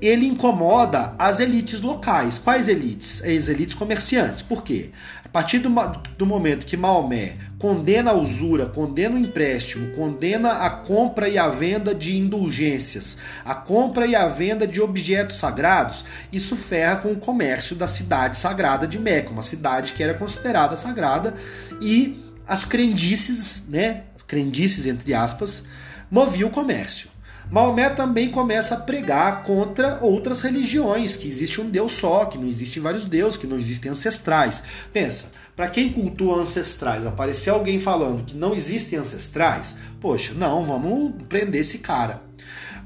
ele 0.00 0.26
incomoda 0.26 1.12
as 1.18 1.40
elites 1.40 1.80
locais. 1.80 2.38
Quais 2.38 2.68
elites? 2.68 3.22
As 3.22 3.48
elites 3.48 3.74
comerciantes. 3.74 4.42
Por 4.42 4.62
quê? 4.62 4.90
A 5.24 5.28
partir 5.28 5.58
do, 5.60 5.70
do, 6.18 6.26
momento 6.26 6.66
que 6.66 6.76
Maomé 6.76 7.36
condena 7.58 8.10
a 8.10 8.14
usura, 8.14 8.66
condena 8.66 9.14
o 9.14 9.18
empréstimo, 9.18 9.94
condena 9.94 10.50
a 10.66 10.68
compra 10.68 11.28
e 11.28 11.38
a 11.38 11.48
venda 11.48 11.94
de 11.94 12.18
indulgências, 12.18 13.16
a 13.44 13.54
compra 13.54 14.06
e 14.06 14.14
a 14.14 14.28
venda 14.28 14.66
de 14.66 14.80
objetos 14.80 15.36
sagrados, 15.36 16.04
isso 16.30 16.54
ferra 16.54 16.96
com 16.96 17.12
o 17.12 17.16
comércio 17.16 17.74
da 17.74 17.88
cidade 17.88 18.36
sagrada 18.36 18.86
de 18.86 18.98
Meca, 18.98 19.30
uma 19.30 19.42
cidade 19.42 19.94
que 19.94 20.02
era 20.02 20.12
considerada 20.12 20.76
sagrada, 20.76 21.32
e 21.80 22.22
as 22.46 22.64
crendices, 22.64 23.64
né, 23.68 24.02
crendices 24.26 24.86
entre 24.86 25.14
aspas, 25.14 25.64
moviam 26.10 26.48
o 26.48 26.52
comércio. 26.52 27.08
Maomé 27.52 27.90
também 27.90 28.30
começa 28.30 28.74
a 28.74 28.80
pregar 28.80 29.42
contra 29.42 29.98
outras 30.00 30.40
religiões, 30.40 31.16
que 31.16 31.28
existe 31.28 31.60
um 31.60 31.68
Deus 31.68 31.92
só, 31.92 32.24
que 32.24 32.38
não 32.38 32.48
existem 32.48 32.82
vários 32.82 33.04
deuses, 33.04 33.36
que 33.36 33.46
não 33.46 33.58
existem 33.58 33.92
ancestrais. 33.92 34.62
Pensa, 34.90 35.30
para 35.54 35.68
quem 35.68 35.92
cultua 35.92 36.40
ancestrais, 36.40 37.06
aparecer 37.06 37.50
alguém 37.50 37.78
falando 37.78 38.24
que 38.24 38.34
não 38.34 38.54
existem 38.54 38.98
ancestrais, 38.98 39.76
poxa, 40.00 40.32
não, 40.32 40.64
vamos 40.64 41.12
prender 41.28 41.60
esse 41.60 41.76
cara. 41.76 42.22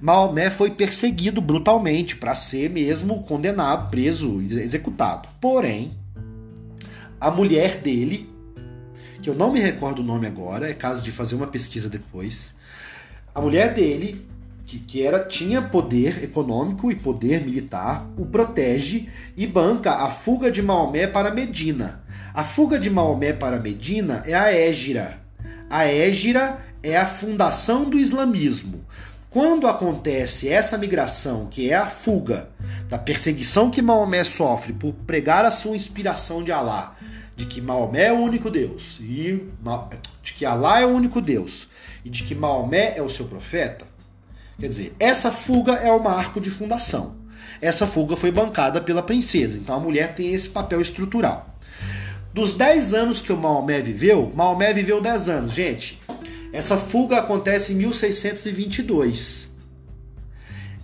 Maomé 0.03 0.51
foi 0.51 0.73
perseguido 0.73 1.41
brutalmente 1.41 2.17
para 2.17 2.35
ser 2.35 2.69
mesmo 2.69 3.23
condenado, 3.23 3.89
preso, 3.89 4.41
executado. 4.41 5.29
Porém, 5.41 5.97
a 7.21 7.31
mulher 7.31 7.81
dele, 7.81 8.29
que 9.23 9.31
eu 9.31 9.35
não 9.37 9.53
me 9.53 9.61
recordo 9.61 10.03
o 10.03 10.05
nome 10.05 10.27
agora, 10.27 10.69
é 10.69 10.75
caso 10.75 11.05
de 11.05 11.13
fazer 11.13 11.37
uma 11.37 11.47
pesquisa 11.47 11.89
depois. 11.89 12.53
A 13.33 13.41
mulher 13.41 13.73
dele 13.73 14.27
que, 14.67 14.81
que 14.81 15.03
era 15.03 15.25
tinha 15.25 15.63
poder 15.63 16.25
econômico 16.25 16.91
e 16.91 16.97
poder 16.97 17.45
militar, 17.45 18.07
o 18.19 18.27
protege 18.27 19.09
e 19.37 19.47
banca 19.47 19.93
a 19.93 20.11
fuga 20.11 20.51
de 20.51 20.61
Maomé 20.61 21.07
para 21.07 21.31
Medina. 21.31 22.05
A 22.35 22.43
fuga 22.43 22.79
de 22.79 22.91
Maomé 22.91 23.33
para 23.33 23.61
Medina 23.61 24.23
é 24.27 24.35
a 24.35 24.53
Égira. 24.53 25.23
A 25.71 25.87
Égira 25.87 26.59
é 26.83 26.97
a 26.97 27.07
fundação 27.07 27.89
do 27.89 27.99
islamismo. 27.99 28.85
Quando 29.31 29.69
acontece 29.69 30.49
essa 30.49 30.77
migração, 30.77 31.47
que 31.47 31.71
é 31.71 31.77
a 31.77 31.87
fuga 31.87 32.49
da 32.89 32.99
perseguição 32.99 33.71
que 33.71 33.83
Maomé 33.83 34.25
sofre 34.25 34.73
por 34.73 34.93
pregar 34.93 35.45
a 35.45 35.51
sua 35.51 35.77
inspiração 35.77 36.43
de 36.43 36.51
Alá, 36.51 36.97
de 37.37 37.47
que 37.47 37.61
Maomé 37.61 38.07
é 38.07 38.13
o 38.13 38.19
único 38.19 38.51
Deus, 38.51 38.99
e 39.01 39.49
de 40.23 40.33
que 40.33 40.45
Alá 40.45 40.81
é 40.81 40.87
o 40.87 40.91
único 40.91 41.21
Deus, 41.21 41.69
e 42.05 42.09
de 42.09 42.23
que 42.23 42.35
Maomé 42.35 42.97
é 42.97 43.03
o 43.03 43.11
seu 43.11 43.27
profeta, 43.27 43.96
Quer 44.59 44.69
dizer, 44.69 44.97
essa 44.99 45.31
fuga 45.31 45.75
é 45.75 45.91
o 45.93 46.03
marco 46.03 46.41
de 46.41 46.51
fundação. 46.51 47.17
Essa 47.61 47.87
fuga 47.87 48.17
foi 48.17 48.31
bancada 48.31 48.81
pela 48.81 49.03
princesa, 49.03 49.57
então 49.57 49.75
a 49.75 49.81
mulher 49.81 50.15
tem 50.15 50.33
esse 50.33 50.49
papel 50.49 50.81
estrutural. 50.81 51.59
Dos 52.33 52.53
10 52.53 52.93
anos 52.93 53.21
que 53.21 53.33
o 53.33 53.37
Maomé 53.37 53.81
viveu, 53.81 54.33
Maomé 54.35 54.73
viveu 54.73 55.01
10 55.01 55.29
anos. 55.29 55.53
Gente, 55.53 56.01
essa 56.53 56.77
fuga 56.77 57.19
acontece 57.19 57.73
em 57.73 57.77
1622. 57.77 59.49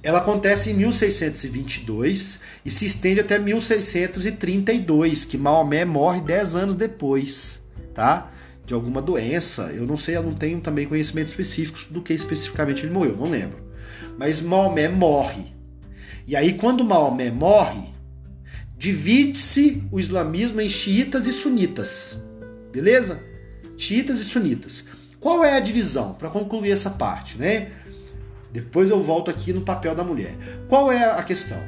Ela 0.03 0.19
acontece 0.19 0.71
em 0.71 0.75
1622 0.75 2.41
e 2.65 2.71
se 2.71 2.87
estende 2.87 3.21
até 3.21 3.39
1632, 3.39 5.25
que 5.25 5.39
Maomé 5.39 5.85
morre 5.85 6.21
10 6.21 6.55
anos 6.57 6.77
depois, 6.77 7.63
tá? 7.95 8.32
De 8.73 8.75
alguma 8.75 9.03
doença. 9.03 9.71
Eu 9.75 9.87
não 9.87 9.99
sei, 9.99 10.17
eu 10.17 10.23
não 10.23 10.33
tenho 10.33 10.59
também 10.59 10.89
conhecimentos 10.89 11.33
específicos 11.33 11.89
do 11.91 12.01
que 12.01 12.15
especificamente 12.15 12.87
ele 12.87 12.95
morreu, 12.95 13.15
não 13.15 13.29
lembro. 13.29 13.59
Mas 14.19 14.41
Maomé 14.41 14.89
morre. 14.89 15.53
E 16.27 16.35
aí, 16.35 16.55
quando 16.55 16.83
Maomé 16.83 17.31
morre, 17.31 17.91
divide-se 18.79 19.85
o 19.93 20.01
islamismo 20.01 20.59
em 20.59 20.71
xiitas 20.71 21.27
e 21.27 21.35
sunitas. 21.35 22.19
Beleza? 22.73 23.23
Xiitas 23.77 24.21
e 24.21 24.25
sunitas. 24.25 24.87
Qual 25.21 25.45
é 25.45 25.55
a 25.55 25.61
divisão? 25.61 26.15
Para 26.15 26.31
concluir 26.31 26.71
essa 26.71 26.89
parte, 26.89 27.37
né? 27.37 27.71
Depois 28.51 28.89
eu 28.89 29.03
volto 29.03 29.31
aqui 29.31 29.53
no 29.53 29.61
papel 29.61 29.95
da 29.95 30.03
mulher. 30.03 30.35
Qual 30.67 30.91
é 30.91 31.05
a 31.11 31.23
questão? 31.23 31.63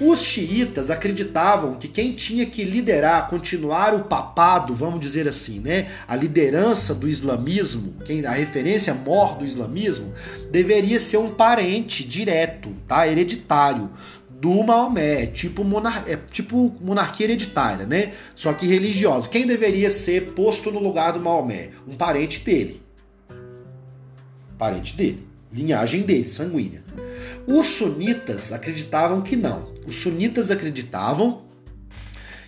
Os 0.00 0.20
xiitas 0.20 0.90
acreditavam 0.90 1.76
que 1.76 1.88
quem 1.88 2.12
tinha 2.12 2.44
que 2.44 2.64
liderar, 2.64 3.28
continuar 3.28 3.94
o 3.94 4.04
papado, 4.04 4.74
vamos 4.74 5.00
dizer 5.00 5.26
assim, 5.26 5.58
né, 5.60 5.88
a 6.06 6.14
liderança 6.14 6.94
do 6.94 7.08
islamismo, 7.08 7.94
quem 8.04 8.24
a 8.26 8.32
referência 8.32 8.92
mor 8.92 9.36
do 9.36 9.44
islamismo, 9.46 10.12
deveria 10.50 11.00
ser 11.00 11.16
um 11.16 11.30
parente 11.30 12.04
direto, 12.06 12.74
tá, 12.86 13.08
hereditário 13.08 13.90
do 14.40 14.62
Maomé, 14.62 15.26
tipo, 15.26 15.64
monar 15.64 16.04
é 16.06 16.16
tipo 16.30 16.76
monarquia 16.80 17.24
hereditária, 17.24 17.86
né? 17.86 18.12
Só 18.34 18.52
que 18.52 18.66
religiosa. 18.66 19.28
Quem 19.28 19.46
deveria 19.46 19.90
ser 19.90 20.32
posto 20.32 20.70
no 20.70 20.78
lugar 20.78 21.12
do 21.12 21.20
Maomé? 21.20 21.70
Um 21.88 21.94
parente 21.94 22.40
dele. 22.40 22.82
Parente 24.58 24.94
dele, 24.94 25.26
linhagem 25.50 26.02
dele, 26.02 26.30
sanguínea. 26.30 26.85
Os 27.46 27.66
sunitas 27.66 28.52
acreditavam 28.52 29.22
que 29.22 29.36
não. 29.36 29.72
Os 29.86 29.96
sunitas 29.96 30.50
acreditavam 30.50 31.44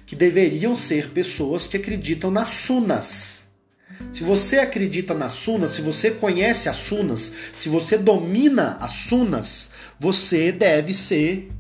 que 0.04 0.16
deveriam 0.16 0.74
ser 0.74 1.10
pessoas 1.10 1.66
que 1.66 1.76
acreditam 1.76 2.30
nas 2.30 2.48
sunas. 2.48 3.48
Se 4.10 4.24
você 4.24 4.58
acredita 4.58 5.14
nas 5.14 5.32
sunas, 5.32 5.70
se 5.70 5.82
você 5.82 6.10
conhece 6.10 6.68
as 6.68 6.76
sunas, 6.76 7.32
se 7.54 7.68
você 7.68 7.98
domina 7.98 8.76
as 8.80 8.90
sunas, 8.90 9.70
você 10.00 10.50
deve 10.50 10.94
ser 10.94 11.50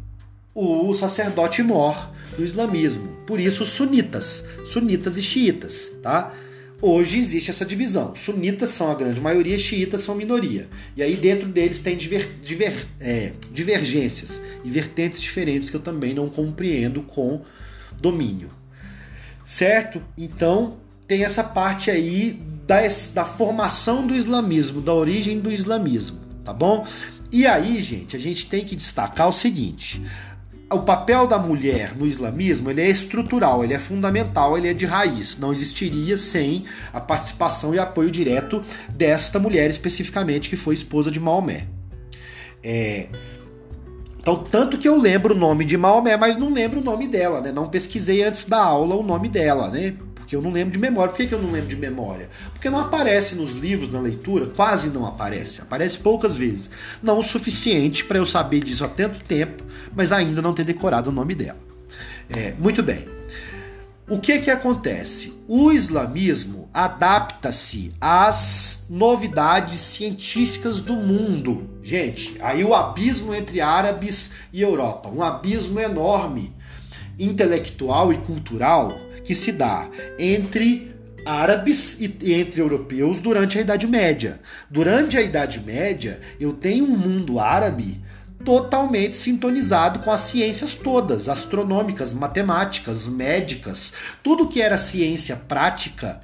o 0.54 0.92
sacerdote 0.94 1.62
mor 1.62 2.10
do 2.36 2.44
islamismo. 2.44 3.08
Por 3.26 3.38
isso, 3.38 3.64
sunitas, 3.64 4.44
sunitas 4.64 5.16
e 5.16 5.22
xiitas, 5.22 5.92
tá? 6.02 6.32
Hoje 6.80 7.18
existe 7.18 7.50
essa 7.50 7.64
divisão. 7.64 8.14
Sunitas 8.14 8.70
são 8.70 8.90
a 8.90 8.94
grande 8.94 9.20
maioria, 9.20 9.58
xiitas 9.58 10.00
são 10.00 10.14
minoria. 10.14 10.68
E 10.96 11.02
aí 11.02 11.16
dentro 11.16 11.48
deles 11.48 11.80
tem 11.80 11.96
diver, 11.96 12.38
diver, 12.40 12.86
é, 13.00 13.32
divergências 13.50 14.40
e 14.62 14.70
vertentes 14.70 15.20
diferentes 15.20 15.68
que 15.68 15.76
eu 15.76 15.80
também 15.80 16.14
não 16.14 16.28
compreendo 16.28 17.02
com 17.02 17.42
domínio. 18.00 18.50
Certo? 19.44 20.00
Então 20.16 20.76
tem 21.06 21.24
essa 21.24 21.42
parte 21.42 21.90
aí 21.90 22.40
da, 22.66 22.80
da 23.14 23.24
formação 23.24 24.06
do 24.06 24.14
islamismo, 24.14 24.80
da 24.80 24.94
origem 24.94 25.40
do 25.40 25.50
islamismo, 25.50 26.18
tá 26.44 26.52
bom? 26.52 26.86
E 27.32 27.46
aí, 27.46 27.80
gente, 27.80 28.16
a 28.16 28.18
gente 28.18 28.46
tem 28.46 28.64
que 28.64 28.76
destacar 28.76 29.28
o 29.28 29.32
seguinte: 29.32 30.02
o 30.70 30.80
papel 30.80 31.26
da 31.26 31.38
mulher 31.38 31.96
no 31.96 32.06
islamismo 32.06 32.70
ele 32.70 32.82
é 32.82 32.88
estrutural, 32.88 33.64
ele 33.64 33.72
é 33.72 33.78
fundamental, 33.78 34.56
ele 34.58 34.68
é 34.68 34.74
de 34.74 34.84
raiz. 34.84 35.38
Não 35.38 35.52
existiria 35.52 36.16
sem 36.16 36.64
a 36.92 37.00
participação 37.00 37.74
e 37.74 37.78
apoio 37.78 38.10
direto 38.10 38.62
desta 38.90 39.38
mulher 39.38 39.70
especificamente 39.70 40.50
que 40.50 40.56
foi 40.56 40.74
esposa 40.74 41.10
de 41.10 41.18
Maomé. 41.18 41.66
É... 42.62 43.08
Então, 44.20 44.44
tanto 44.44 44.76
que 44.76 44.86
eu 44.86 44.98
lembro 44.98 45.34
o 45.34 45.38
nome 45.38 45.64
de 45.64 45.76
Maomé, 45.78 46.14
mas 46.16 46.36
não 46.36 46.50
lembro 46.50 46.80
o 46.80 46.84
nome 46.84 47.08
dela, 47.08 47.40
né? 47.40 47.50
Não 47.50 47.68
pesquisei 47.68 48.22
antes 48.22 48.44
da 48.44 48.62
aula 48.62 48.94
o 48.94 49.02
nome 49.02 49.26
dela, 49.28 49.70
né? 49.70 49.94
Porque 50.28 50.36
eu 50.36 50.42
não 50.42 50.52
lembro 50.52 50.72
de 50.72 50.78
memória. 50.78 51.10
Por 51.10 51.16
que, 51.16 51.26
que 51.26 51.34
eu 51.34 51.40
não 51.40 51.50
lembro 51.50 51.70
de 51.70 51.76
memória? 51.76 52.28
Porque 52.52 52.68
não 52.68 52.80
aparece 52.80 53.34
nos 53.34 53.52
livros, 53.52 53.88
na 53.90 53.98
leitura, 53.98 54.46
quase 54.46 54.90
não 54.90 55.06
aparece. 55.06 55.62
Aparece 55.62 55.96
poucas 55.96 56.36
vezes. 56.36 56.68
Não 57.02 57.18
o 57.18 57.22
suficiente 57.22 58.04
para 58.04 58.18
eu 58.18 58.26
saber 58.26 58.62
disso 58.62 58.84
há 58.84 58.88
tanto 58.88 59.24
tempo, 59.24 59.64
mas 59.96 60.12
ainda 60.12 60.42
não 60.42 60.52
ter 60.52 60.64
decorado 60.64 61.08
o 61.08 61.12
nome 61.12 61.34
dela. 61.34 61.58
É, 62.28 62.52
muito 62.58 62.82
bem. 62.82 63.08
O 64.06 64.18
que 64.18 64.38
que 64.40 64.50
acontece? 64.50 65.32
O 65.48 65.72
islamismo 65.72 66.68
adapta-se 66.74 67.94
às 67.98 68.84
novidades 68.90 69.80
científicas 69.80 70.82
do 70.82 70.92
mundo. 70.92 71.70
Gente, 71.82 72.36
aí 72.40 72.62
o 72.62 72.74
abismo 72.74 73.34
entre 73.34 73.62
árabes 73.62 74.32
e 74.52 74.60
Europa, 74.60 75.08
um 75.08 75.22
abismo 75.22 75.80
enorme, 75.80 76.54
intelectual 77.18 78.12
e 78.12 78.18
cultural, 78.18 79.07
que 79.24 79.34
se 79.34 79.52
dá 79.52 79.88
entre 80.18 80.94
árabes 81.24 81.98
e 82.00 82.32
entre 82.32 82.60
europeus 82.60 83.20
durante 83.20 83.58
a 83.58 83.60
Idade 83.60 83.86
Média. 83.86 84.40
Durante 84.70 85.16
a 85.16 85.22
Idade 85.22 85.60
Média, 85.60 86.20
eu 86.40 86.52
tenho 86.52 86.84
um 86.84 86.96
mundo 86.96 87.38
árabe 87.38 88.00
totalmente 88.44 89.16
sintonizado 89.16 89.98
com 89.98 90.10
as 90.10 90.22
ciências 90.22 90.74
todas, 90.74 91.28
astronômicas, 91.28 92.14
matemáticas, 92.14 93.06
médicas, 93.06 93.92
tudo 94.22 94.48
que 94.48 94.62
era 94.62 94.78
ciência 94.78 95.36
prática, 95.36 96.20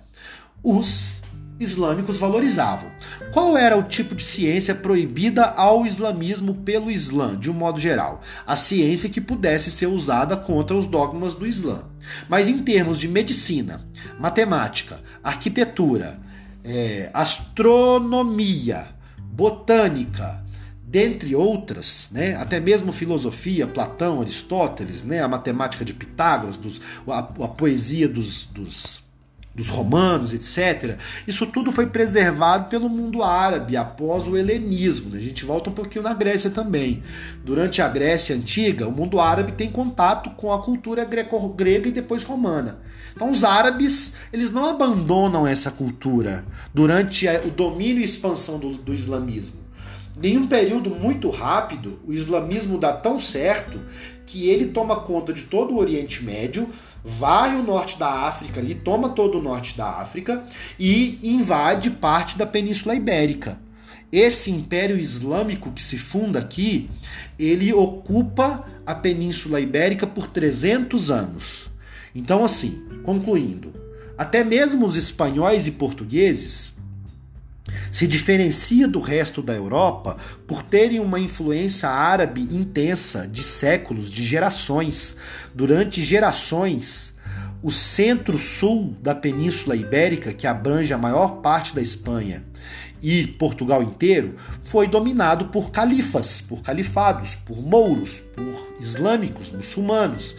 os 0.63 1.15
islâmicos 1.59 2.17
valorizavam. 2.19 2.91
Qual 3.35 3.59
era 3.59 3.77
o 3.77 3.83
tipo 3.83 4.15
de 4.15 4.23
ciência 4.23 4.77
proibida 4.77 5.45
ao 5.45 5.85
islamismo 5.85 6.55
pelo 6.55 6.89
Islã, 6.89 7.37
de 7.37 7.51
um 7.51 7.53
modo 7.53 7.81
geral? 7.81 8.23
A 8.47 8.57
ciência 8.57 9.09
que 9.09 9.21
pudesse 9.21 9.73
ser 9.73 9.89
usada 9.89 10.37
contra 10.37 10.77
os 10.77 10.87
dogmas 10.87 11.35
do 11.35 11.45
Islã. 11.45 11.83
Mas 12.29 12.47
em 12.47 12.61
termos 12.61 12.97
de 12.97 13.09
medicina, 13.09 13.89
matemática, 14.21 15.01
arquitetura, 15.21 16.17
é, 16.63 17.11
astronomia, 17.13 18.87
botânica, 19.19 20.45
dentre 20.87 21.35
outras, 21.35 22.11
né, 22.13 22.37
até 22.37 22.61
mesmo 22.61 22.93
filosofia, 22.93 23.67
Platão, 23.67 24.21
Aristóteles, 24.21 25.03
né, 25.03 25.21
a 25.21 25.27
matemática 25.27 25.85
de 25.85 25.93
Pitágoras, 25.93 26.57
dos, 26.57 26.81
a, 27.09 27.19
a 27.19 27.49
poesia 27.49 28.09
dos, 28.09 28.45
dos 28.45 29.04
dos 29.55 29.69
romanos, 29.69 30.35
etc. 30.35 30.99
Isso 31.27 31.47
tudo 31.47 31.71
foi 31.73 31.87
preservado 31.87 32.69
pelo 32.69 32.89
mundo 32.89 33.23
árabe 33.23 33.77
após 33.77 34.27
o 34.27 34.37
helenismo. 34.37 35.11
Né? 35.11 35.19
A 35.21 35.23
gente 35.23 35.45
volta 35.45 35.71
um 35.71 35.73
pouquinho 35.73 36.03
na 36.03 36.13
Grécia 36.13 36.51
também. 36.51 37.03
Durante 37.45 37.81
a 37.81 37.89
Grécia 37.89 38.35
antiga, 38.35 38.89
o 38.89 38.93
mundo 38.93 39.21
árabe 39.21 39.53
tem 39.53 39.71
contato 39.71 40.31
com 40.31 40.53
a 40.53 40.61
cultura 40.61 41.05
greco-grega 41.05 41.89
e 41.89 41.93
depois 41.93 42.25
romana. 42.25 42.81
Então 43.15 43.31
os 43.31 43.45
árabes 43.45 44.15
eles 44.33 44.51
não 44.51 44.69
abandonam 44.69 45.47
essa 45.47 45.71
cultura 45.71 46.45
durante 46.73 47.27
o 47.47 47.51
domínio 47.51 48.03
e 48.03 48.05
expansão 48.05 48.59
do, 48.59 48.77
do 48.77 48.93
islamismo. 48.93 49.65
Em 50.23 50.39
um 50.39 50.47
período 50.47 50.91
muito 50.91 51.29
rápido, 51.29 52.01
o 52.07 52.13
islamismo 52.13 52.79
dá 52.79 52.93
tão 52.93 53.19
certo 53.19 53.81
que 54.27 54.49
ele 54.49 54.67
toma 54.67 55.01
conta 55.01 55.33
de 55.33 55.43
todo 55.43 55.75
o 55.75 55.79
Oriente 55.79 56.25
Médio, 56.25 56.69
vai 57.05 57.55
o 57.55 57.63
norte 57.63 57.99
da 57.99 58.09
África 58.27 58.61
ali, 58.61 58.75
toma 58.75 59.11
todo 59.11 59.39
o 59.39 59.43
norte 59.43 59.77
da 59.77 60.01
África 60.01 60.45
e 60.79 61.19
invade 61.23 61.91
parte 61.91 62.39
da 62.39 62.47
Península 62.47 62.95
Ibérica. 62.95 63.59
Esse 64.11 64.51
Império 64.51 64.99
Islâmico 64.99 65.73
que 65.73 65.83
se 65.83 65.99
funda 65.99 66.39
aqui, 66.39 66.89
ele 67.39 67.73
ocupa 67.73 68.65
a 68.87 68.95
Península 68.95 69.61
Ibérica 69.61 70.07
por 70.07 70.29
300 70.29 71.11
anos. 71.11 71.71
Então, 72.15 72.45
assim, 72.45 72.85
concluindo, 73.03 73.73
até 74.17 74.45
mesmo 74.45 74.87
os 74.87 74.97
espanhóis 74.97 75.67
e 75.67 75.73
portugueses 75.73 76.74
se 77.91 78.07
diferencia 78.07 78.89
do 78.89 79.01
resto 79.01 79.43
da 79.43 79.55
Europa 79.55 80.17
por 80.47 80.63
terem 80.63 81.01
uma 81.01 81.21
influência 81.21 81.89
árabe 81.89 82.43
intensa 82.43 83.27
de 83.27 83.43
séculos, 83.43 84.11
de 84.11 84.25
gerações. 84.25 85.17
Durante 85.55 86.03
gerações, 86.03 87.15
o 87.63 87.71
centro-sul 87.71 88.95
da 89.01 89.15
Península 89.15 89.77
Ibérica, 89.77 90.33
que 90.33 90.47
abrange 90.47 90.93
a 90.93 90.99
maior 90.99 91.41
parte 91.41 91.75
da 91.75 91.81
Espanha 91.81 92.45
e 93.03 93.27
Portugal 93.27 93.83
inteiro, 93.83 94.35
foi 94.65 94.87
dominado 94.87 95.47
por 95.47 95.71
califas, 95.71 96.41
por 96.41 96.63
califados, 96.63 97.35
por 97.35 97.61
mouros, 97.61 98.21
por 98.35 98.77
islâmicos, 98.81 99.51
muçulmanos 99.51 100.35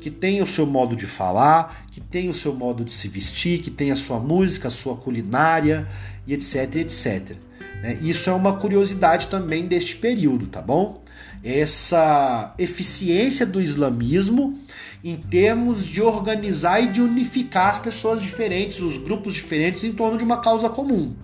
que 0.00 0.10
tem 0.10 0.42
o 0.42 0.46
seu 0.46 0.66
modo 0.66 0.96
de 0.96 1.06
falar, 1.06 1.84
que 1.90 2.00
tem 2.00 2.28
o 2.28 2.34
seu 2.34 2.54
modo 2.54 2.84
de 2.84 2.92
se 2.92 3.06
vestir, 3.08 3.60
que 3.60 3.70
tem 3.70 3.90
a 3.90 3.96
sua 3.96 4.18
música, 4.18 4.68
a 4.68 4.70
sua 4.70 4.96
culinária 4.96 5.86
e 6.26 6.34
etc, 6.34 6.76
etc. 6.76 7.36
Né? 7.82 7.98
Isso 8.00 8.30
é 8.30 8.32
uma 8.32 8.56
curiosidade 8.56 9.28
também 9.28 9.66
deste 9.66 9.96
período, 9.96 10.46
tá 10.46 10.62
bom? 10.62 11.02
Essa 11.42 12.54
eficiência 12.58 13.46
do 13.46 13.60
islamismo 13.60 14.58
em 15.02 15.16
termos 15.16 15.86
de 15.86 16.02
organizar 16.02 16.80
e 16.80 16.88
de 16.88 17.00
unificar 17.00 17.70
as 17.70 17.78
pessoas 17.78 18.20
diferentes, 18.20 18.80
os 18.80 18.98
grupos 18.98 19.32
diferentes 19.32 19.82
em 19.84 19.92
torno 19.92 20.18
de 20.18 20.24
uma 20.24 20.40
causa 20.40 20.68
comum. 20.68 21.14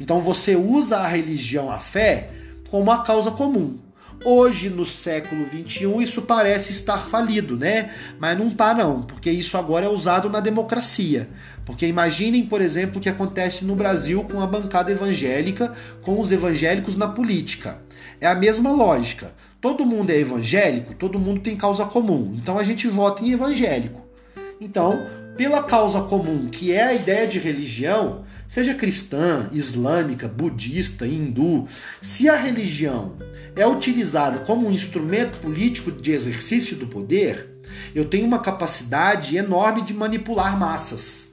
Então 0.00 0.20
você 0.20 0.56
usa 0.56 0.98
a 0.98 1.06
religião, 1.06 1.70
a 1.70 1.78
fé, 1.78 2.30
como 2.70 2.84
uma 2.84 3.02
causa 3.02 3.30
comum. 3.30 3.78
Hoje, 4.24 4.70
no 4.70 4.84
século 4.84 5.44
XXI, 5.44 6.02
isso 6.02 6.22
parece 6.22 6.72
estar 6.72 6.98
falido, 6.98 7.56
né? 7.56 7.90
Mas 8.18 8.38
não 8.38 8.50
tá 8.50 8.74
não, 8.74 9.02
porque 9.02 9.30
isso 9.30 9.56
agora 9.56 9.86
é 9.86 9.88
usado 9.88 10.28
na 10.28 10.40
democracia. 10.40 11.28
Porque 11.64 11.86
imaginem, 11.86 12.46
por 12.46 12.60
exemplo, 12.60 12.98
o 12.98 13.00
que 13.00 13.08
acontece 13.08 13.64
no 13.64 13.76
Brasil 13.76 14.24
com 14.24 14.40
a 14.40 14.46
bancada 14.46 14.90
evangélica, 14.90 15.72
com 16.02 16.20
os 16.20 16.32
evangélicos 16.32 16.96
na 16.96 17.08
política. 17.08 17.82
É 18.20 18.26
a 18.26 18.34
mesma 18.34 18.70
lógica. 18.70 19.34
Todo 19.60 19.86
mundo 19.86 20.10
é 20.10 20.18
evangélico, 20.18 20.94
todo 20.94 21.18
mundo 21.18 21.40
tem 21.40 21.56
causa 21.56 21.84
comum. 21.84 22.34
Então 22.36 22.58
a 22.58 22.62
gente 22.62 22.86
vota 22.86 23.24
em 23.24 23.32
evangélico. 23.32 24.05
Então, 24.60 25.06
pela 25.36 25.62
causa 25.62 26.00
comum, 26.02 26.48
que 26.48 26.72
é 26.72 26.82
a 26.82 26.94
ideia 26.94 27.26
de 27.26 27.38
religião, 27.38 28.24
seja 28.48 28.74
cristã, 28.74 29.48
islâmica, 29.52 30.28
budista, 30.28 31.06
hindu, 31.06 31.66
se 32.00 32.28
a 32.28 32.36
religião 32.36 33.16
é 33.54 33.66
utilizada 33.66 34.40
como 34.40 34.66
um 34.66 34.72
instrumento 34.72 35.38
político 35.40 35.92
de 35.92 36.12
exercício 36.12 36.76
do 36.76 36.86
poder, 36.86 37.60
eu 37.94 38.06
tenho 38.06 38.26
uma 38.26 38.38
capacidade 38.38 39.36
enorme 39.36 39.82
de 39.82 39.92
manipular 39.92 40.58
massas. 40.58 41.25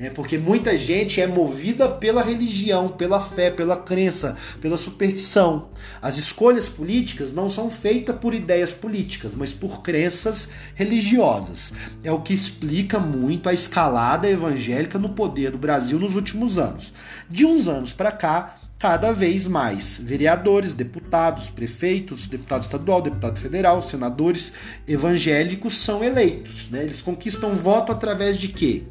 Né? 0.00 0.08
Porque 0.08 0.38
muita 0.38 0.78
gente 0.78 1.20
é 1.20 1.26
movida 1.26 1.86
pela 1.86 2.22
religião, 2.22 2.88
pela 2.88 3.20
fé, 3.20 3.50
pela 3.50 3.76
crença, 3.76 4.34
pela 4.58 4.78
superstição. 4.78 5.68
As 6.00 6.16
escolhas 6.16 6.66
políticas 6.66 7.34
não 7.34 7.50
são 7.50 7.68
feitas 7.68 8.16
por 8.16 8.32
ideias 8.32 8.72
políticas, 8.72 9.34
mas 9.34 9.52
por 9.52 9.82
crenças 9.82 10.48
religiosas. 10.74 11.70
É 12.02 12.10
o 12.10 12.22
que 12.22 12.32
explica 12.32 12.98
muito 12.98 13.46
a 13.46 13.52
escalada 13.52 14.26
evangélica 14.26 14.98
no 14.98 15.10
poder 15.10 15.50
do 15.50 15.58
Brasil 15.58 15.98
nos 15.98 16.14
últimos 16.14 16.58
anos. 16.58 16.94
De 17.28 17.44
uns 17.44 17.68
anos 17.68 17.92
para 17.92 18.10
cá, 18.10 18.56
cada 18.78 19.12
vez 19.12 19.46
mais 19.46 20.00
vereadores, 20.02 20.72
deputados, 20.72 21.50
prefeitos, 21.50 22.26
deputado 22.26 22.62
estadual, 22.62 23.02
deputado 23.02 23.38
federal, 23.38 23.82
senadores 23.82 24.54
evangélicos 24.88 25.76
são 25.76 26.02
eleitos. 26.02 26.70
Né? 26.70 26.84
Eles 26.84 27.02
conquistam 27.02 27.54
voto 27.54 27.92
através 27.92 28.38
de 28.38 28.48
quê? 28.48 28.84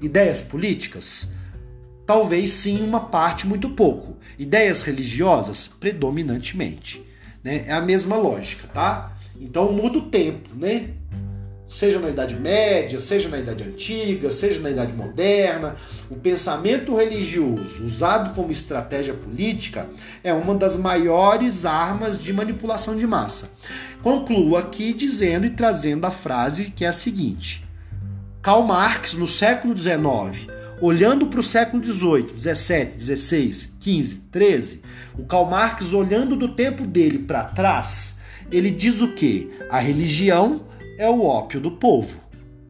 Ideias 0.00 0.40
políticas? 0.40 1.28
Talvez 2.06 2.52
sim, 2.52 2.82
uma 2.82 3.00
parte 3.00 3.46
muito 3.46 3.70
pouco. 3.70 4.16
Ideias 4.38 4.82
religiosas? 4.82 5.68
Predominantemente. 5.68 7.04
Né? 7.44 7.64
É 7.66 7.72
a 7.72 7.80
mesma 7.80 8.16
lógica, 8.16 8.66
tá? 8.68 9.16
Então 9.40 9.72
muda 9.72 9.98
o 9.98 10.10
tempo, 10.10 10.50
né? 10.54 10.90
Seja 11.68 12.00
na 12.00 12.08
Idade 12.08 12.34
Média, 12.34 12.98
seja 12.98 13.28
na 13.28 13.38
Idade 13.38 13.62
Antiga, 13.62 14.28
seja 14.32 14.58
na 14.60 14.72
Idade 14.72 14.92
Moderna, 14.92 15.76
o 16.10 16.16
pensamento 16.16 16.96
religioso 16.96 17.84
usado 17.84 18.34
como 18.34 18.50
estratégia 18.50 19.14
política 19.14 19.88
é 20.24 20.32
uma 20.32 20.56
das 20.56 20.76
maiores 20.76 21.64
armas 21.64 22.20
de 22.20 22.32
manipulação 22.32 22.96
de 22.96 23.06
massa. 23.06 23.52
Concluo 24.02 24.56
aqui 24.56 24.92
dizendo 24.92 25.46
e 25.46 25.50
trazendo 25.50 26.06
a 26.06 26.10
frase 26.10 26.72
que 26.74 26.84
é 26.84 26.88
a 26.88 26.92
seguinte: 26.92 27.64
Karl 28.42 28.62
Marx, 28.62 29.12
no 29.12 29.26
século 29.26 29.76
XIX, 29.76 30.48
olhando 30.80 31.26
para 31.26 31.40
o 31.40 31.42
século 31.42 31.84
XVIII, 31.84 32.38
XVII, 32.38 32.98
XVI, 32.98 33.52
XV, 33.78 34.20
XIII, 34.32 34.82
o 35.18 35.26
Karl 35.26 35.44
Marx 35.44 35.92
olhando 35.92 36.34
do 36.34 36.48
tempo 36.48 36.86
dele 36.86 37.18
para 37.18 37.44
trás, 37.44 38.18
ele 38.50 38.70
diz 38.70 39.02
o 39.02 39.12
que? 39.12 39.50
A 39.68 39.78
religião 39.78 40.62
é 40.96 41.06
o 41.06 41.22
ópio 41.22 41.60
do 41.60 41.72
povo. 41.72 42.18